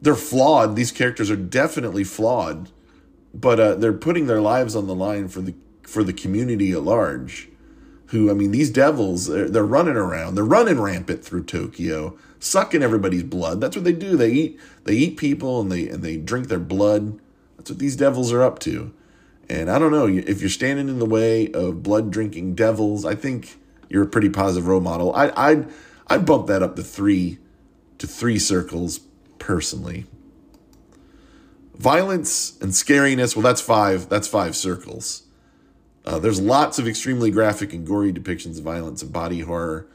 [0.00, 0.76] they're flawed.
[0.76, 2.70] These characters are definitely flawed,
[3.34, 6.82] but uh, they're putting their lives on the line for the for the community at
[6.82, 7.48] large.
[8.06, 10.34] Who I mean, these devils they're, they're running around.
[10.34, 13.60] They're running rampant through Tokyo, sucking everybody's blood.
[13.60, 14.16] That's what they do.
[14.16, 17.20] They eat they eat people and they and they drink their blood.
[17.56, 18.92] That's what these devils are up to.
[19.48, 23.04] And I don't know if you're standing in the way of blood drinking devils.
[23.04, 23.58] I think
[23.90, 25.14] you're a pretty positive role model.
[25.14, 25.68] I I'd
[26.06, 27.38] I'd bump that up to three
[27.98, 29.00] to three circles
[29.38, 30.06] personally.
[31.76, 34.08] Violence and scariness, well, that's five.
[34.08, 35.24] That's five circles.
[36.04, 39.86] Uh, there's lots of extremely graphic and gory depictions of violence and body horror.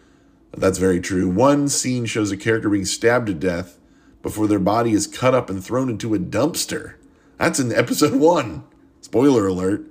[0.55, 1.27] That's very true.
[1.27, 3.79] One scene shows a character being stabbed to death
[4.21, 6.95] before their body is cut up and thrown into a dumpster.
[7.37, 8.63] That's in episode one.
[9.01, 9.85] Spoiler alert.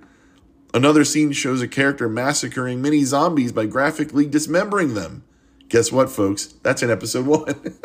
[0.75, 5.23] Another scene shows a character massacring many zombies by graphically dismembering them.
[5.69, 6.47] Guess what, folks?
[6.65, 7.79] That's in episode one.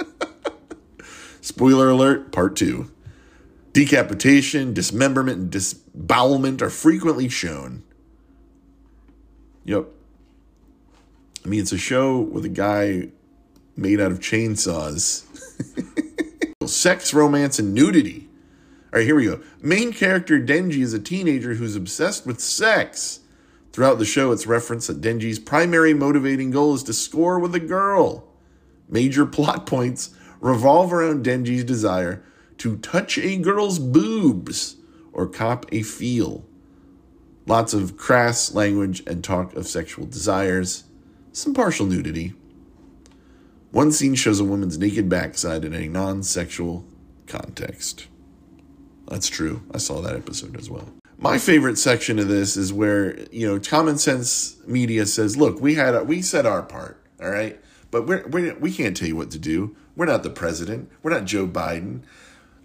[1.42, 2.92] Spoiler alert, part two.
[3.74, 7.84] Decapitation, dismemberment, and disbowelment are frequently shown.
[9.66, 9.86] Yep.
[11.46, 13.10] I mean, it's a show with a guy
[13.78, 15.26] made out of chainsaws.
[16.66, 18.29] Sex, romance, and nudity.
[18.92, 19.40] All right, here we go.
[19.62, 23.20] Main character Denji is a teenager who's obsessed with sex.
[23.72, 27.60] Throughout the show, it's referenced that Denji's primary motivating goal is to score with a
[27.60, 28.28] girl.
[28.90, 32.24] Major plot points revolve around Denji's desire
[32.58, 34.78] to touch a girl's boobs
[35.14, 36.46] or cop a feel.
[37.46, 40.86] Lots of crass language and talk of sexual desires,
[41.32, 42.34] some partial nudity.
[43.72, 46.86] One scene shows a woman's naked backside in a non sexual
[47.28, 48.08] context.
[49.10, 49.64] That's true.
[49.74, 50.88] I saw that episode as well.
[51.18, 55.76] My favorite section of this is where, you know, common sense media says, look, we
[55.76, 57.60] had we said our part, all right?
[57.92, 59.76] But we're, we're, we can't tell you what to do.
[59.96, 60.90] We're not the president.
[61.02, 62.04] We're not Joe Biden.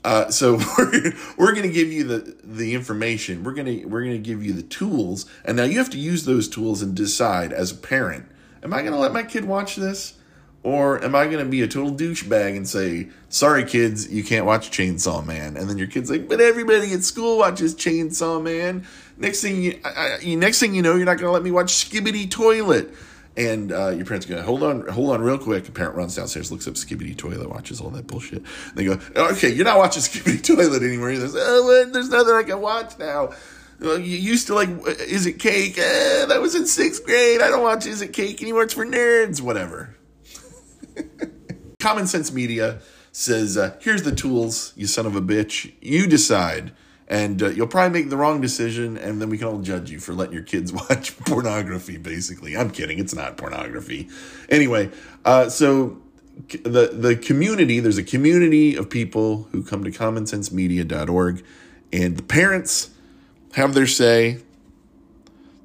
[0.05, 3.43] Uh, so we're, we're going to give you the, the information.
[3.43, 5.99] We're going to we're going to give you the tools, and now you have to
[5.99, 8.27] use those tools and decide as a parent:
[8.63, 10.15] Am I going to let my kid watch this,
[10.65, 14.47] or am I going to be a total douchebag and say, "Sorry, kids, you can't
[14.47, 15.57] watch Chainsaw Man"?
[15.57, 18.85] And then your kid's like, "But everybody at school watches Chainsaw Man."
[19.17, 21.53] Next thing you, I, I, next thing you know, you're not going to let me
[21.53, 22.93] watch Skibidi Toilet.
[23.37, 25.65] And uh, your parents go, hold on, hold on, real quick.
[25.65, 28.39] The parent runs downstairs, looks up Skibidi Toilet, watches all that bullshit.
[28.39, 31.11] And They go, okay, you're not watching Skibidi Toilet anymore.
[31.11, 33.33] He says, oh, there's nothing I can watch now.
[33.81, 34.69] You used to like,
[35.01, 35.77] is it cake?
[35.79, 37.41] Eh, that was in sixth grade.
[37.41, 38.63] I don't watch Is It Cake anymore.
[38.63, 39.41] It's for nerds.
[39.41, 39.95] Whatever.
[41.81, 42.81] Common Sense Media
[43.13, 45.73] says, uh, here's the tools, you son of a bitch.
[45.81, 46.73] You decide.
[47.07, 49.99] and uh, you'll probably make the wrong decision, and then we can all judge you
[50.01, 51.99] for letting your kids watch pornography.
[51.99, 52.99] Basically, I'm kidding.
[52.99, 54.09] It's not pornography.
[54.49, 54.91] Anyway,
[55.25, 55.99] uh, so
[56.65, 61.45] the the community there's a community of people who come to commonsensemedia.org
[61.93, 62.91] and the parents
[63.53, 64.39] have their say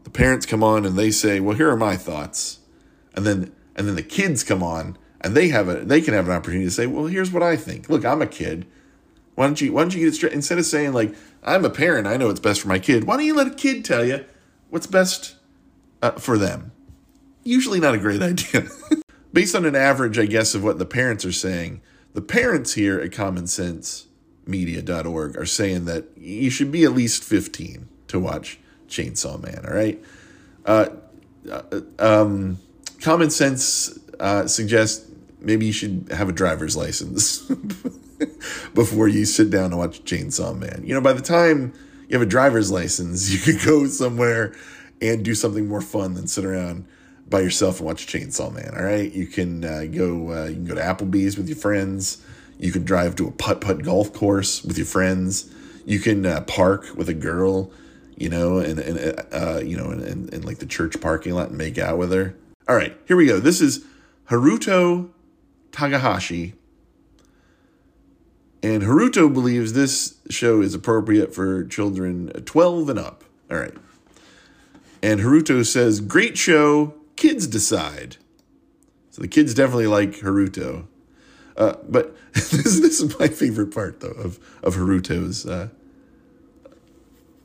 [0.04, 2.60] the parents come on and they say well here are my thoughts
[3.16, 6.28] and then and then the kids come on and they have a they can have
[6.28, 7.90] an opportunity to say well here's what i think.
[7.90, 8.66] Look i'm a kid.
[9.36, 10.34] Why don't you why don't you get it straight?
[10.34, 13.18] Instead of saying like i'm a parent i know what's best for my kid why
[13.18, 14.26] don't you let a kid tell you
[14.70, 15.36] what's best
[16.02, 16.72] uh, for them?
[17.44, 18.68] Usually not a great idea.
[19.32, 21.82] Based on an average, I guess, of what the parents are saying,
[22.14, 28.20] the parents here at commonsensemedia.org are saying that you should be at least 15 to
[28.20, 30.04] watch Chainsaw Man, all right?
[30.66, 30.88] Uh,
[31.50, 31.62] uh,
[32.00, 32.58] um,
[33.02, 35.09] common sense uh, suggests
[35.42, 37.40] maybe you should have a driver's license
[38.74, 40.84] before you sit down and watch Chainsaw Man.
[40.86, 41.74] You know, by the time
[42.08, 44.54] you have a driver's license, you could go somewhere
[45.02, 46.86] and do something more fun than sit around
[47.30, 48.74] by yourself and watch Chainsaw Man.
[48.76, 50.34] All right, you can uh, go.
[50.34, 52.24] Uh, you can go to Applebee's with your friends.
[52.58, 55.54] You can drive to a putt putt golf course with your friends.
[55.86, 57.72] You can uh, park with a girl,
[58.18, 61.50] you know, and and uh, you know, in, in, in like the church parking lot
[61.50, 62.36] and make out with her.
[62.68, 63.40] All right, here we go.
[63.40, 63.86] This is
[64.30, 65.10] Haruto
[65.72, 66.54] Takahashi.
[68.62, 73.24] And Haruto believes this show is appropriate for children 12 and up.
[73.50, 73.74] All right.
[75.02, 78.18] And Haruto says, Great show, kids decide.
[79.12, 80.88] So the kids definitely like Haruto.
[81.56, 85.70] Uh, but this, this is my favorite part, though, of, of Haruto's uh,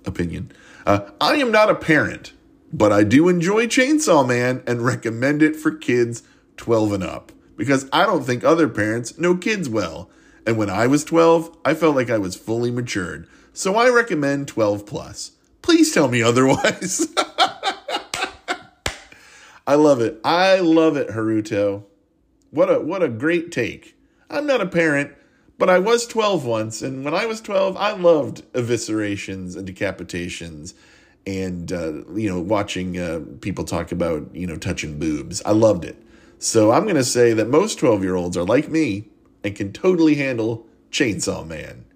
[0.04, 0.50] opinion.
[0.84, 2.32] Uh, I am not a parent,
[2.72, 6.24] but I do enjoy Chainsaw Man and recommend it for kids
[6.56, 10.10] 12 and up because I don't think other parents know kids well.
[10.46, 13.26] And when I was 12, I felt like I was fully matured.
[13.52, 15.32] So I recommend 12 plus.
[15.62, 17.08] Please tell me otherwise.
[19.66, 20.20] I love it.
[20.24, 21.84] I love it, Haruto.
[22.50, 23.96] What a what a great take.
[24.28, 25.12] I'm not a parent,
[25.58, 30.74] but I was 12 once, and when I was 12, I loved eviscerations and decapitations,
[31.26, 35.40] and uh, you know, watching uh, people talk about you know touching boobs.
[35.46, 35.96] I loved it.
[36.44, 39.08] So I'm going to say that most 12 year olds are like me
[39.42, 41.86] and can totally handle Chainsaw Man.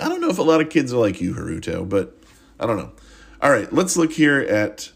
[0.00, 2.18] I don't know if a lot of kids are like you, Haruto, but
[2.58, 2.90] I don't know.
[3.40, 4.90] All right, let's look here at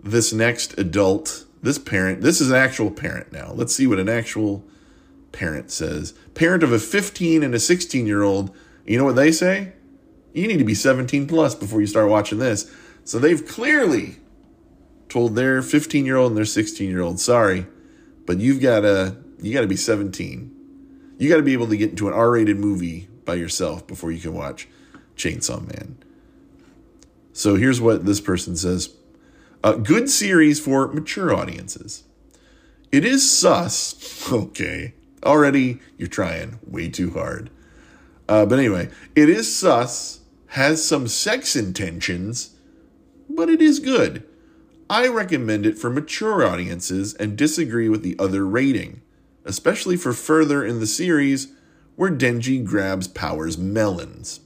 [0.00, 3.50] this next adult, this parent, this is an actual parent now.
[3.52, 4.64] Let's see what an actual
[5.32, 6.14] parent says.
[6.34, 8.54] Parent of a 15 and a 16 year old,
[8.86, 9.72] you know what they say?
[10.34, 12.72] You need to be 17 plus before you start watching this.
[13.02, 14.20] So they've clearly
[15.14, 17.68] told their 15 year old and their 16 year old, sorry,
[18.26, 20.50] but you've got to you got to be 17.
[21.18, 24.18] You got to be able to get into an R-rated movie by yourself before you
[24.18, 24.66] can watch
[25.16, 25.98] Chainsaw Man.
[27.32, 28.96] So here's what this person says.
[29.62, 32.02] A good series for mature audiences.
[32.90, 33.94] It is sus.
[34.32, 34.94] Okay.
[35.22, 37.50] Already you're trying way too hard.
[38.28, 42.56] Uh, but anyway, it is sus, has some sex intentions,
[43.28, 44.26] but it is good.
[44.88, 49.00] I recommend it for mature audiences and disagree with the other rating,
[49.44, 51.48] especially for further in the series
[51.96, 54.40] where Denji grabs Power's melons.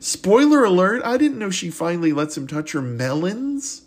[0.00, 3.82] Spoiler alert, I didn't know she finally lets him touch her melons.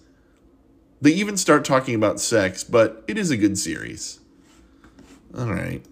[0.99, 4.19] They even start talking about sex, but it is a good series.
[5.37, 5.83] All right.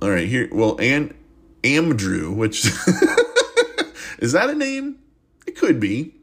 [0.00, 0.48] All right, here.
[0.52, 1.14] Well, and
[1.64, 2.66] Amdrew, which
[4.18, 4.98] is that a name?
[5.46, 6.14] It could be.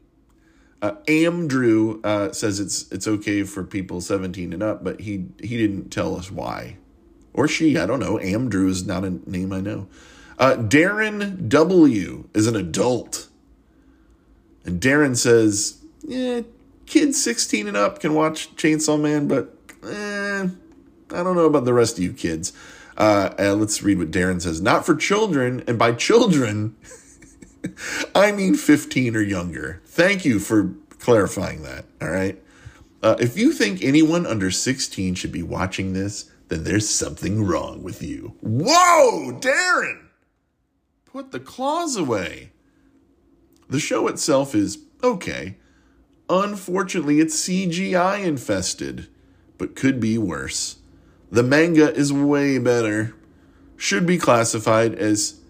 [0.80, 5.56] Uh, Amdrew uh, says it's it's okay for people 17 and up, but he he
[5.56, 6.78] didn't tell us why,
[7.34, 7.76] or she.
[7.76, 8.18] I don't know.
[8.18, 9.86] Amdrew is not a name I know.
[10.38, 13.28] Uh, Darren W is an adult.
[14.64, 16.40] And Darren says, yeah,
[16.86, 20.48] kids 16 and up can watch Chainsaw Man, but eh,
[21.10, 22.52] I don't know about the rest of you kids.
[22.96, 24.60] Uh, uh, let's read what Darren says.
[24.60, 26.76] Not for children, and by children,
[28.14, 29.80] I mean 15 or younger.
[29.86, 31.84] Thank you for clarifying that.
[32.00, 32.42] All right.
[33.02, 37.82] Uh, if you think anyone under 16 should be watching this, then there's something wrong
[37.82, 38.36] with you.
[38.40, 40.06] Whoa, Darren!
[41.04, 42.52] Put the claws away.
[43.68, 45.56] The show itself is okay.
[46.28, 49.08] Unfortunately, it's CGI infested,
[49.58, 50.76] but could be worse.
[51.32, 53.14] The manga is way better.
[53.78, 55.40] Should be classified as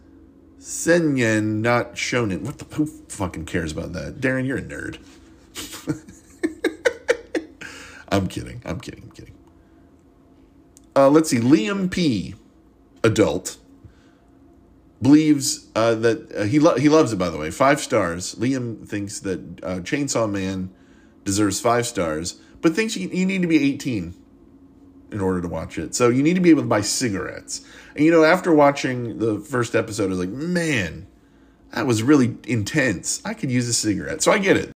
[0.60, 2.42] Seinen, not shonen.
[2.42, 4.20] What the who fucking cares about that?
[4.20, 4.98] Darren, you're a nerd.
[8.08, 8.62] I'm kidding.
[8.64, 9.02] I'm kidding.
[9.02, 9.34] I'm kidding.
[10.94, 11.40] Uh, let's see.
[11.40, 12.36] Liam P,
[13.02, 13.56] adult,
[15.02, 17.16] believes uh, that uh, he lo- he loves it.
[17.16, 18.36] By the way, five stars.
[18.36, 20.70] Liam thinks that uh, Chainsaw Man
[21.24, 24.14] deserves five stars, but thinks you, you need to be eighteen
[25.12, 25.94] in order to watch it.
[25.94, 27.64] So you need to be able to buy cigarettes.
[27.94, 31.06] And you know, after watching the first episode, I was like, man,
[31.72, 33.22] that was really intense.
[33.24, 34.22] I could use a cigarette.
[34.22, 34.72] So I get it.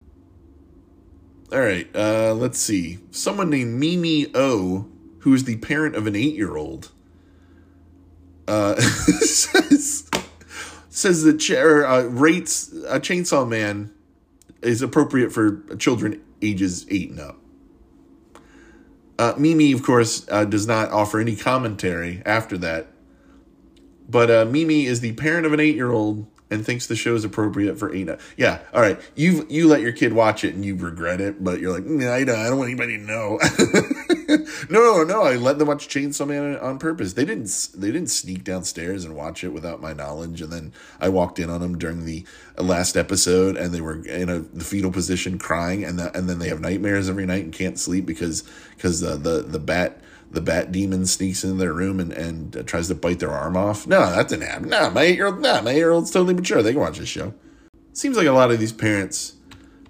[1.52, 2.98] All right, uh, let's see.
[3.12, 4.88] Someone named Mimi O,
[5.20, 6.90] who is the parent of an eight year old,
[8.48, 10.10] uh, says,
[10.88, 13.92] says that ch- or, uh, rates a Chainsaw Man
[14.60, 17.38] is appropriate for children ages eight and up.
[19.18, 22.88] Uh, Mimi, of course, uh, does not offer any commentary after that.
[24.08, 27.14] But uh, Mimi is the parent of an eight year old and thinks the show
[27.14, 28.20] is appropriate for eight.
[28.36, 29.00] Yeah, all right.
[29.14, 31.84] You you let your kid watch it and you regret it, but you're like,
[32.24, 33.40] don't, I don't want anybody to know.
[34.70, 35.22] no, no, no.
[35.22, 37.12] I let them watch Chainsaw Man on purpose.
[37.12, 41.08] They didn't they didn't sneak downstairs and watch it without my knowledge, and then I
[41.08, 42.24] walked in on them during the
[42.58, 46.38] last episode, and they were in a the fetal position crying, and that and then
[46.38, 48.42] they have nightmares every night and can't sleep because
[48.74, 50.00] because uh, the the bat
[50.30, 53.56] the bat demon sneaks into their room and, and uh, tries to bite their arm
[53.56, 53.86] off.
[53.86, 54.68] No, that didn't happen.
[54.68, 56.62] No, my eight year old, no, my eight year old's totally mature.
[56.62, 57.32] They can watch this show.
[57.92, 59.34] Seems like a lot of these parents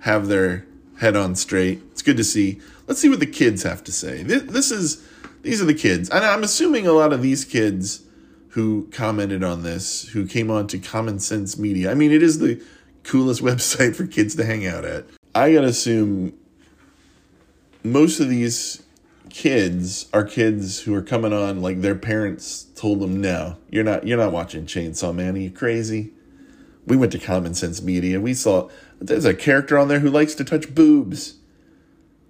[0.01, 0.67] have their
[0.99, 1.83] head on straight.
[1.91, 2.61] It's good to see.
[2.87, 4.23] Let's see what the kids have to say.
[4.23, 5.07] This, this is
[5.43, 8.03] these are the kids, and I'm assuming a lot of these kids
[8.51, 11.91] who commented on this, who came on to Common Sense Media.
[11.91, 12.61] I mean, it is the
[13.03, 15.05] coolest website for kids to hang out at.
[15.35, 16.33] I gotta assume
[17.85, 18.83] most of these
[19.29, 24.07] kids are kids who are coming on like their parents told them no you're not
[24.07, 26.11] you're not watching chainsaw man are you crazy
[26.87, 28.69] we went to common sense media we saw
[28.99, 31.35] there's a character on there who likes to touch boobs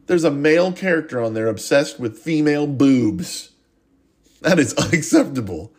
[0.06, 3.52] there's a male character on there obsessed with female boobs
[4.40, 5.72] that is unacceptable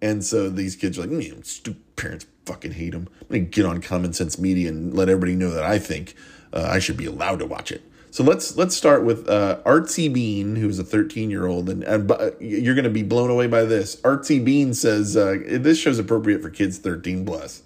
[0.00, 3.64] and so these kids are like mm, stupid parents fucking hate them i'm gonna get
[3.64, 6.14] on common sense media and let everybody know that i think
[6.52, 7.82] uh, i should be allowed to watch it
[8.16, 12.10] so let's let's start with uh, Artsy Bean, who's a 13 year old, and, and
[12.10, 13.96] uh, you're going to be blown away by this.
[13.96, 17.62] Artsy Bean says uh, this show's appropriate for kids 13 plus.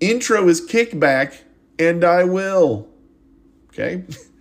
[0.00, 1.42] Intro is kickback,
[1.78, 2.88] and I will.
[3.68, 4.04] Okay,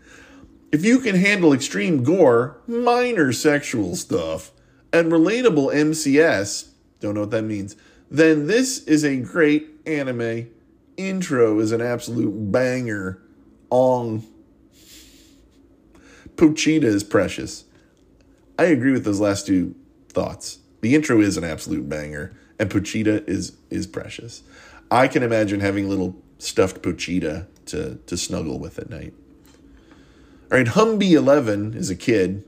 [0.72, 4.52] if you can handle extreme gore, minor sexual stuff,
[4.92, 7.76] and relatable MCS, don't know what that means,
[8.10, 10.50] then this is a great anime.
[10.98, 13.22] Intro is an absolute banger.
[13.70, 14.26] Ong.
[16.36, 17.66] Pochita is precious.
[18.58, 19.76] I agree with those last two
[20.10, 20.60] thoughts.
[20.82, 24.44] The intro is an absolute banger, and Pochita is is precious.
[24.92, 29.14] I can imagine having little stuffed Pochita to to snuggle with at night.
[30.52, 32.44] All right, Humby Eleven is a kid,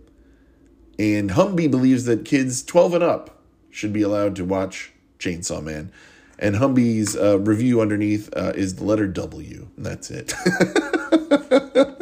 [0.99, 5.91] and Humby believes that kids twelve and up should be allowed to watch Chainsaw Man.
[6.39, 10.33] And Humby's uh, review underneath uh, is the letter W, and that's it.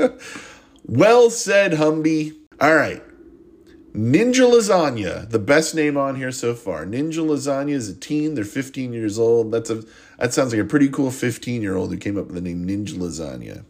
[0.88, 2.38] Well said, Humby.
[2.62, 3.04] All right.
[3.94, 6.86] Ninja Lasagna, the best name on here so far.
[6.86, 8.36] Ninja Lasagna is a teen.
[8.36, 9.52] They're 15 years old.
[9.52, 9.84] That's a
[10.20, 12.68] that sounds like a pretty cool 15 year old who came up with the name
[12.68, 13.64] Ninja Lasagna.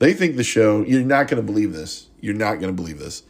[0.00, 0.82] They think the show.
[0.82, 2.08] You're not going to believe this.
[2.20, 3.22] You're not going to believe this.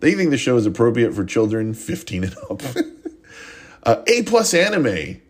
[0.00, 2.62] They think the show is appropriate for children 15 and up.
[3.82, 5.20] uh, a plus anime.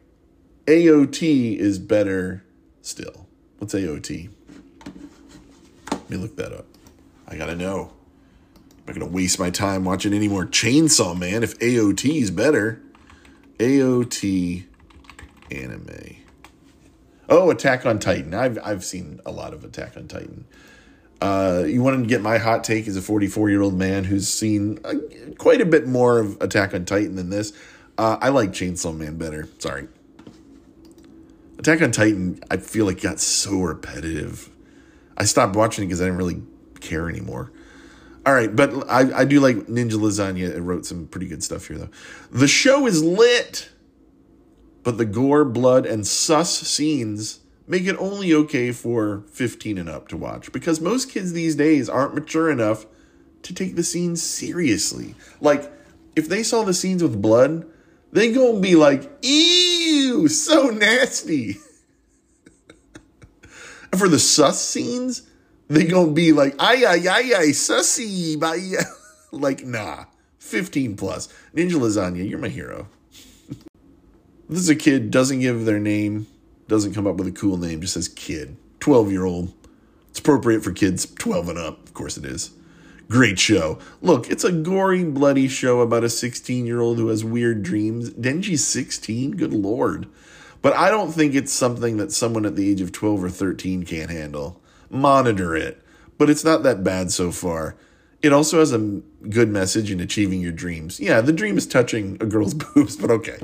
[0.67, 2.45] AOT is better
[2.83, 3.27] still.
[3.59, 4.29] What's AOT?
[5.91, 6.67] Let me look that up.
[7.27, 7.93] I gotta know.
[8.71, 12.83] I'm not gonna waste my time watching any more Chainsaw Man if AOT is better.
[13.59, 14.67] AOT
[15.51, 16.17] anime.
[17.31, 18.35] Oh, Attack on Titan.
[18.35, 20.45] I've I've seen a lot of Attack on Titan.
[21.21, 24.29] Uh, you want to get my hot take as a 44 year old man who's
[24.29, 24.95] seen uh,
[25.37, 27.53] quite a bit more of Attack on Titan than this.
[27.97, 29.49] Uh, I like Chainsaw Man better.
[29.59, 29.89] Sorry.
[31.59, 34.49] Attack on Titan, I feel like got so repetitive.
[35.17, 36.43] I stopped watching it because I didn't really
[36.81, 37.51] care anymore.
[38.25, 40.55] All right, but I, I do like Ninja Lasagna.
[40.55, 41.89] It wrote some pretty good stuff here, though.
[42.31, 43.71] The show is lit,
[44.85, 50.09] but the gore, blood, and sus scenes make it only okay for 15 and up
[50.09, 52.87] to watch because most kids these days aren't mature enough
[53.43, 55.15] to take the scenes seriously.
[55.41, 55.71] Like,
[56.17, 57.67] if they saw the scenes with blood,
[58.11, 61.59] they gonna be like, ew, so nasty.
[63.97, 65.23] for the sus scenes,
[65.69, 68.59] they gonna be like, ay, ay, ay, ay, sussy, bye.
[69.31, 70.07] like, nah,
[70.39, 71.29] 15 plus.
[71.55, 72.89] Ninja Lasagna, you're my hero.
[74.49, 76.27] this is a kid, doesn't give their name,
[76.69, 78.57] doesn't come up with a cool name, just says kid.
[78.81, 79.53] 12 year old.
[80.11, 81.85] It's appropriate for kids 12 and up.
[81.85, 82.53] Of course it is.
[83.09, 83.79] Great show.
[84.03, 88.11] Look, it's a gory, bloody show about a 16 year old who has weird dreams.
[88.11, 89.33] Denji's 16?
[89.33, 90.07] Good lord.
[90.61, 93.85] But I don't think it's something that someone at the age of 12 or 13
[93.85, 94.61] can't handle.
[94.91, 95.83] Monitor it.
[96.19, 97.77] But it's not that bad so far.
[98.21, 99.01] It also has a
[99.31, 100.99] good message in achieving your dreams.
[100.99, 103.39] Yeah, the dream is touching a girl's boobs, but okay.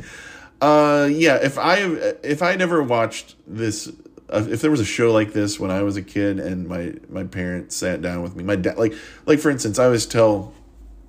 [0.61, 1.76] Uh, yeah, if I
[2.22, 3.90] if I never watched this
[4.30, 6.94] uh, if there was a show like this when I was a kid and my
[7.09, 8.94] my parents sat down with me, my dad like
[9.26, 10.52] like for instance, I always tell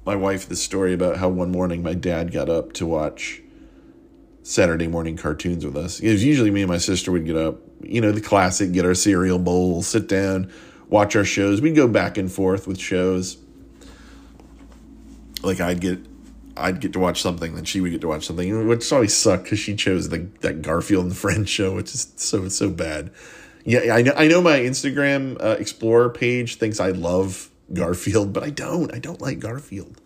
[0.05, 3.41] my wife this story about how one morning my dad got up to watch
[4.43, 5.99] Saturday morning cartoons with us.
[5.99, 8.85] It was usually me and my sister would get up, you know, the classic, get
[8.85, 10.51] our cereal bowl, sit down,
[10.89, 11.61] watch our shows.
[11.61, 13.37] We'd go back and forth with shows.
[15.41, 15.99] Like I'd get
[16.57, 19.45] I'd get to watch something, then she would get to watch something, which always sucked
[19.45, 23.11] because she chose the that Garfield and Friends show, which is so so bad.
[23.65, 24.13] Yeah, I know.
[24.15, 28.93] I know my Instagram uh, Explorer page thinks I love Garfield, but I don't.
[28.93, 29.99] I don't like Garfield.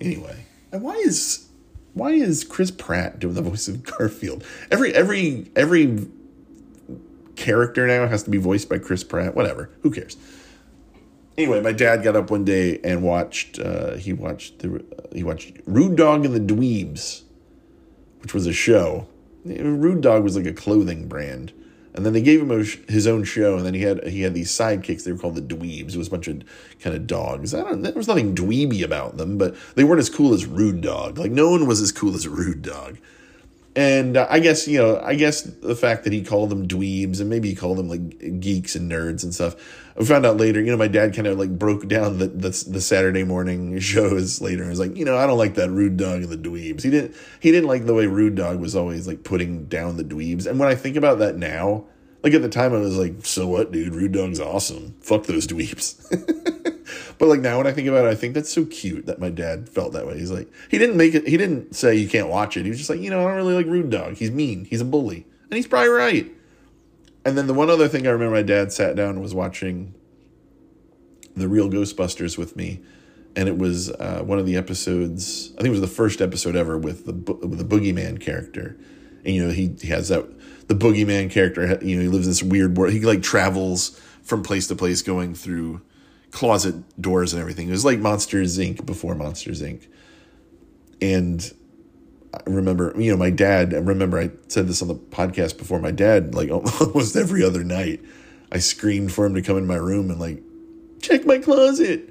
[0.00, 1.46] Anyway, and why is
[1.92, 4.44] why is Chris Pratt doing the voice of Garfield?
[4.70, 6.08] Every every every
[7.36, 9.34] character now has to be voiced by Chris Pratt.
[9.34, 9.70] Whatever.
[9.82, 10.16] Who cares?
[11.36, 13.58] Anyway, my dad got up one day and watched.
[13.58, 17.22] Uh, he watched the he watched Rude Dog and the Dweebs,
[18.20, 19.06] which was a show.
[19.44, 21.52] Rude Dog was like a clothing brand,
[21.92, 22.50] and then they gave him
[22.88, 25.04] his own show, and then he had he had these sidekicks.
[25.04, 25.94] They were called the Dweebs.
[25.94, 26.42] It was a bunch of
[26.80, 27.54] kind of dogs.
[27.54, 27.82] I don't.
[27.82, 31.18] There was nothing dweeby about them, but they weren't as cool as Rude Dog.
[31.18, 32.98] Like no one was as cool as Rude Dog.
[33.76, 37.20] And uh, I guess, you know, I guess the fact that he called them dweebs
[37.20, 39.56] and maybe he called them like geeks and nerds and stuff.
[39.98, 42.50] I found out later, you know, my dad kind of like broke down the, the,
[42.68, 44.68] the Saturday morning shows later.
[44.68, 46.82] was like, you know, I don't like that rude dog and the dweebs.
[46.82, 50.04] He didn't, he didn't like the way rude dog was always like putting down the
[50.04, 50.46] dweebs.
[50.46, 51.86] And when I think about that now,
[52.22, 53.94] like at the time I was like, so what, dude?
[53.94, 54.94] Rude dog's awesome.
[55.00, 56.70] Fuck those dweebs.
[57.18, 59.30] But like now when I think about it, I think that's so cute that my
[59.30, 60.18] dad felt that way.
[60.18, 62.64] He's like, he didn't make it, he didn't say you can't watch it.
[62.64, 64.14] He was just like, you know, I don't really like Rude Dog.
[64.14, 64.64] He's mean.
[64.64, 65.26] He's a bully.
[65.50, 66.32] And he's probably right.
[67.24, 69.94] And then the one other thing I remember my dad sat down and was watching
[71.36, 72.80] the real Ghostbusters with me.
[73.36, 76.54] And it was uh, one of the episodes, I think it was the first episode
[76.54, 78.76] ever with the, with the Boogeyman character.
[79.24, 80.26] And, you know, he, he has that,
[80.68, 82.92] the Boogeyman character, you know, he lives in this weird world.
[82.92, 85.82] He like travels from place to place going through
[86.34, 87.68] closet doors and everything.
[87.68, 88.84] It was like Monsters Inc.
[88.84, 89.86] before Monsters Inc.
[91.00, 91.52] And
[92.34, 95.78] I remember, you know, my dad, I remember I said this on the podcast before,
[95.78, 98.02] my dad, like almost every other night,
[98.50, 100.42] I screamed for him to come in my room and like,
[101.00, 102.10] check my closet.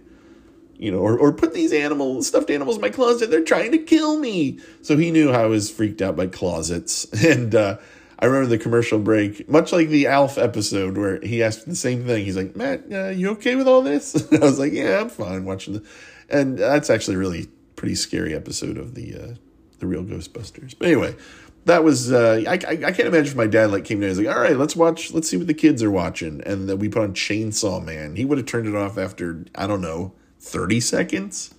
[0.78, 3.30] You know, or, or put these animals, stuffed animals in my closet.
[3.30, 4.60] They're trying to kill me.
[4.82, 7.06] So he knew how I was freaked out by closets.
[7.26, 7.78] And uh,
[8.24, 12.06] I remember the commercial break, much like the Alf episode where he asked the same
[12.06, 12.24] thing.
[12.24, 14.16] He's like, Matt, uh, you okay with all this?
[14.32, 15.84] I was like, yeah, I'm fine watching the,
[16.30, 19.34] and that's actually a really pretty scary episode of the, uh,
[19.80, 20.74] the real Ghostbusters.
[20.80, 21.18] But anyway,
[21.66, 24.26] that was, uh, I, I, I can't imagine my dad like came down and was
[24.26, 26.42] like, all right, let's watch, let's see what the kids are watching.
[26.46, 28.16] And then we put on Chainsaw Man.
[28.16, 31.56] He would have turned it off after, I don't know, 30 seconds.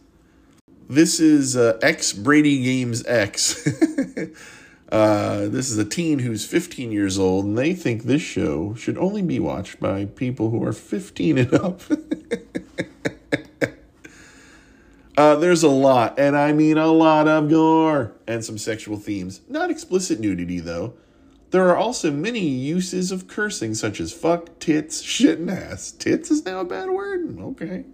[0.88, 3.68] This is uh, X Brady Games X.
[4.94, 8.96] Uh, this is a teen who's 15 years old, and they think this show should
[8.96, 11.80] only be watched by people who are 15 and up.
[15.18, 19.40] uh, there's a lot, and I mean a lot of gore and some sexual themes.
[19.48, 20.94] Not explicit nudity, though.
[21.50, 25.90] There are also many uses of cursing, such as fuck, tits, shit, and ass.
[25.90, 27.36] Tits is now a bad word?
[27.40, 27.84] Okay.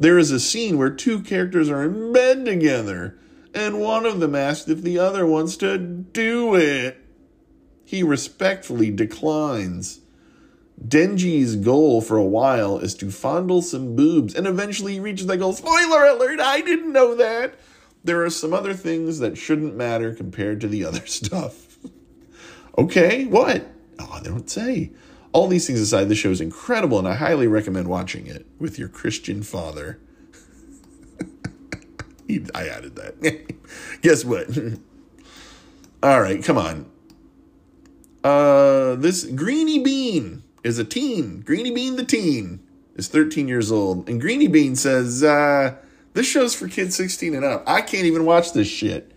[0.00, 3.16] There is a scene where two characters are in bed together
[3.56, 6.98] and one of them asked if the other wants to do it.
[7.86, 10.00] He respectfully declines.
[10.86, 15.38] Denji's goal for a while is to fondle some boobs, and eventually he reaches that
[15.38, 15.54] goal.
[15.54, 17.54] Spoiler alert, I didn't know that.
[18.04, 21.78] There are some other things that shouldn't matter compared to the other stuff.
[22.76, 23.66] okay, what?
[23.98, 24.92] Oh, they don't say.
[25.32, 28.78] All these things aside, the show is incredible, and I highly recommend watching it with
[28.78, 29.98] your Christian father.
[32.54, 33.54] I added that.
[34.02, 34.48] Guess what?
[36.02, 36.90] All right, come on.
[38.22, 41.40] Uh, this Greeny Bean is a teen.
[41.40, 42.60] Greeny Bean the teen
[42.96, 44.08] is 13 years old.
[44.08, 45.76] And Greeny Bean says, uh,
[46.14, 47.62] this show's for kids 16 and up.
[47.66, 49.12] I can't even watch this shit.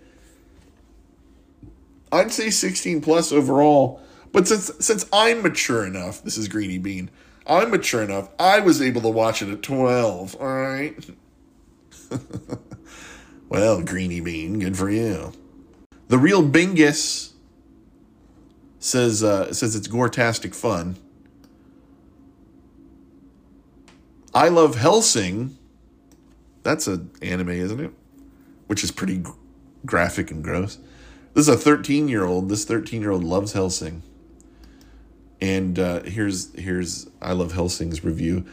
[2.11, 4.01] I'd say 16 plus overall.
[4.31, 7.09] But since since I'm mature enough, this is Greeny Bean.
[7.47, 8.29] I'm mature enough.
[8.37, 10.35] I was able to watch it at 12.
[10.39, 10.93] All right.
[13.49, 15.33] Well, Greeny Bean, good for you.
[16.07, 17.33] The real Bingus
[18.77, 20.97] says uh, says it's gore-tastic fun.
[24.35, 25.55] I love Hellsing.
[26.61, 27.91] That's an anime, isn't it?
[28.67, 29.31] Which is pretty g-
[29.83, 30.77] graphic and gross.
[31.33, 32.49] This is a 13 year old.
[32.49, 34.03] This 13 year old loves Hellsing.
[35.41, 38.45] And uh, here's here's I love Hellsing's review.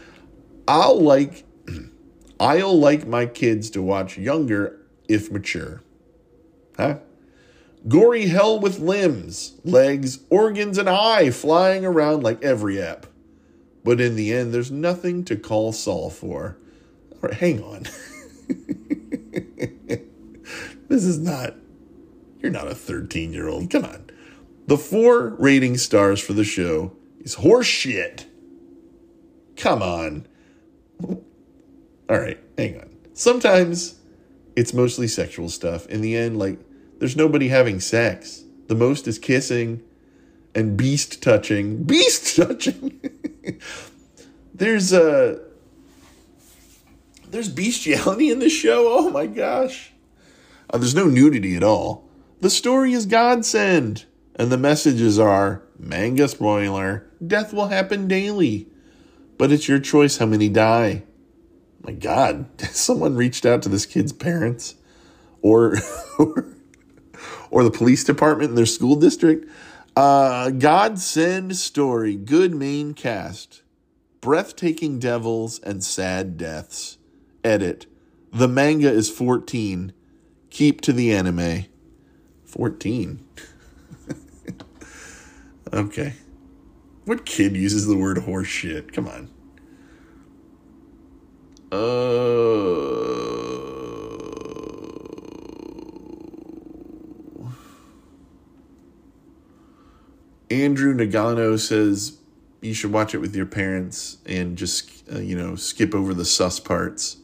[0.67, 1.45] I'll like
[2.41, 5.83] I'll like my kids to watch younger if mature.
[6.77, 6.99] Huh?
[7.89, 13.07] Gory hell with limbs, legs, organs, and eye flying around like every app.
[13.85, 16.59] But in the end, there's nothing to call Saul for.
[17.21, 17.85] Right, hang on.
[20.89, 21.55] this is not,
[22.41, 23.71] you're not a 13 year old.
[23.71, 24.11] Come on.
[24.67, 28.27] The four rating stars for the show is horse shit.
[29.57, 30.27] Come on.
[31.01, 31.23] All
[32.09, 32.91] right, hang on.
[33.15, 34.01] Sometimes
[34.57, 35.87] it's mostly sexual stuff.
[35.87, 36.59] In the end, like,
[36.99, 38.45] there's nobody having sex.
[38.69, 39.83] The most is kissing
[40.55, 41.83] and beast touching.
[41.85, 43.01] Beast touching!
[44.55, 45.35] there's a.
[45.35, 45.39] Uh,
[47.29, 48.87] there's bestiality in this show.
[48.89, 49.93] Oh my gosh.
[50.71, 52.09] Uh, there's no nudity at all.
[52.41, 54.07] The story is godsend.
[54.37, 58.69] And the messages are manga spoiler, death will happen daily.
[59.39, 61.05] But it's your choice how many die.
[61.87, 64.75] My God, someone reached out to this kid's parents
[65.41, 65.77] or,
[67.51, 69.49] or, the police department in their school district.
[69.95, 73.63] Uh, godsend story, good main cast,
[74.21, 76.99] breathtaking devils and sad deaths.
[77.45, 77.87] Edit.
[78.33, 79.93] The manga is 14.
[80.51, 81.67] Keep to the anime.
[82.45, 83.25] 14.
[85.73, 86.15] okay.
[87.05, 88.93] What kid uses the word horse shit?
[88.93, 89.31] Come on.
[91.73, 91.97] Uh.
[100.49, 102.19] Andrew Nagano says
[102.61, 106.25] you should watch it with your parents and just uh, you know skip over the
[106.25, 107.19] sus parts.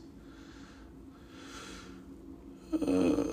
[2.72, 3.24] Uh,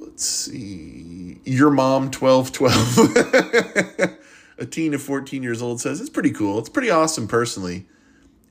[0.00, 1.40] let's see.
[1.44, 2.98] Your mom, 12 12.
[4.58, 6.58] a teen of 14 years old says it's pretty cool.
[6.58, 7.86] It's pretty awesome, personally.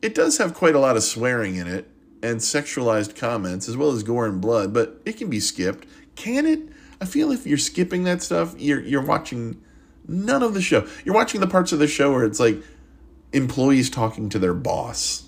[0.01, 1.89] It does have quite a lot of swearing in it
[2.23, 5.85] and sexualized comments, as well as gore and blood, but it can be skipped.
[6.15, 6.61] Can it?
[7.01, 9.61] I feel if you're skipping that stuff, you're you're watching
[10.07, 10.87] none of the show.
[11.03, 12.63] You're watching the parts of the show where it's like
[13.33, 15.23] employees talking to their boss.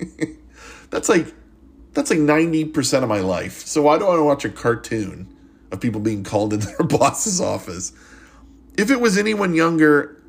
[0.90, 1.32] that's like
[1.94, 3.60] that's like 90% of my life.
[3.66, 5.34] So why do I want to watch a cartoon
[5.70, 7.92] of people being called into their boss's office?
[8.76, 10.22] If it was anyone younger,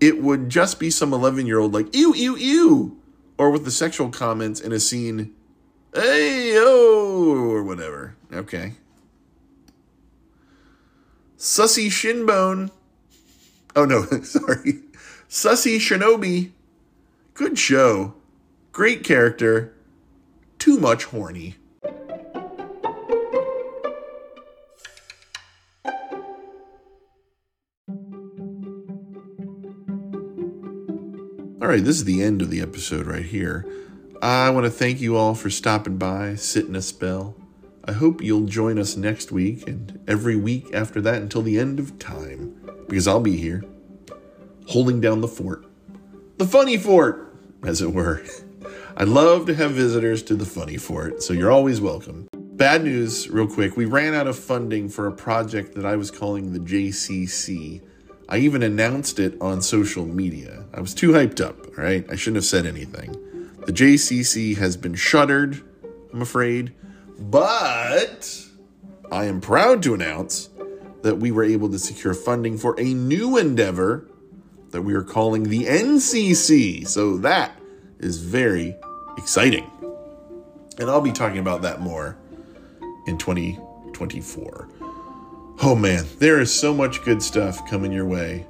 [0.00, 2.97] it would just be some 11 year old like, ew, ew, ew.
[3.38, 5.32] Or with the sexual comments in a scene,
[5.94, 8.16] hey, oh, or whatever.
[8.32, 8.74] Okay.
[11.38, 12.70] Sussy Shinbone.
[13.76, 14.80] Oh, no, sorry.
[15.28, 16.50] Sussy Shinobi.
[17.34, 18.14] Good show.
[18.72, 19.72] Great character.
[20.58, 21.54] Too much horny.
[31.68, 33.66] All right, this is the end of the episode right here.
[34.22, 37.36] I want to thank you all for stopping by, sitting a spell.
[37.84, 41.78] I hope you'll join us next week and every week after that until the end
[41.78, 42.58] of time,
[42.88, 43.62] because I'll be here,
[44.68, 45.66] holding down the fort.
[46.38, 48.22] The funny fort, as it were.
[48.96, 52.30] I love to have visitors to the funny fort, so you're always welcome.
[52.32, 53.76] Bad news, real quick.
[53.76, 57.82] We ran out of funding for a project that I was calling the JCC.
[58.28, 60.64] I even announced it on social media.
[60.74, 62.04] I was too hyped up, all right?
[62.10, 63.12] I shouldn't have said anything.
[63.64, 65.62] The JCC has been shuttered,
[66.12, 66.74] I'm afraid,
[67.18, 68.44] but
[69.10, 70.50] I am proud to announce
[71.02, 74.06] that we were able to secure funding for a new endeavor
[74.70, 76.86] that we are calling the NCC.
[76.86, 77.58] So that
[77.98, 78.76] is very
[79.16, 79.70] exciting.
[80.78, 82.16] And I'll be talking about that more
[83.06, 84.68] in 2024.
[85.60, 88.46] Oh man, there is so much good stuff coming your way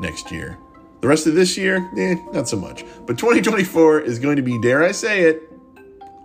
[0.00, 0.58] next year.
[1.00, 2.84] The rest of this year, eh, not so much.
[3.06, 5.42] But 2024 is going to be, dare I say it,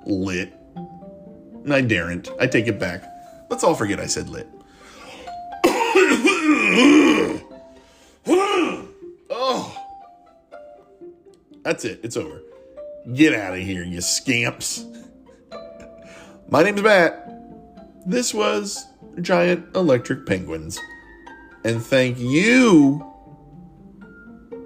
[0.05, 0.53] lit.
[0.75, 2.30] And I daren't.
[2.41, 3.09] I take it back.
[3.49, 4.49] Let's all forget I said lit.
[9.30, 9.84] oh.
[11.63, 12.01] That's it.
[12.03, 12.41] It's over.
[13.13, 14.84] Get out of here, you scamps.
[16.49, 17.23] My name's Matt.
[18.05, 18.86] This was
[19.21, 20.79] giant electric penguins.
[21.63, 23.05] And thank you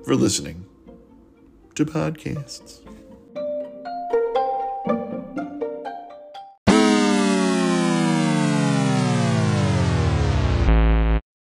[0.05, 0.65] for listening
[1.75, 2.80] to podcasts.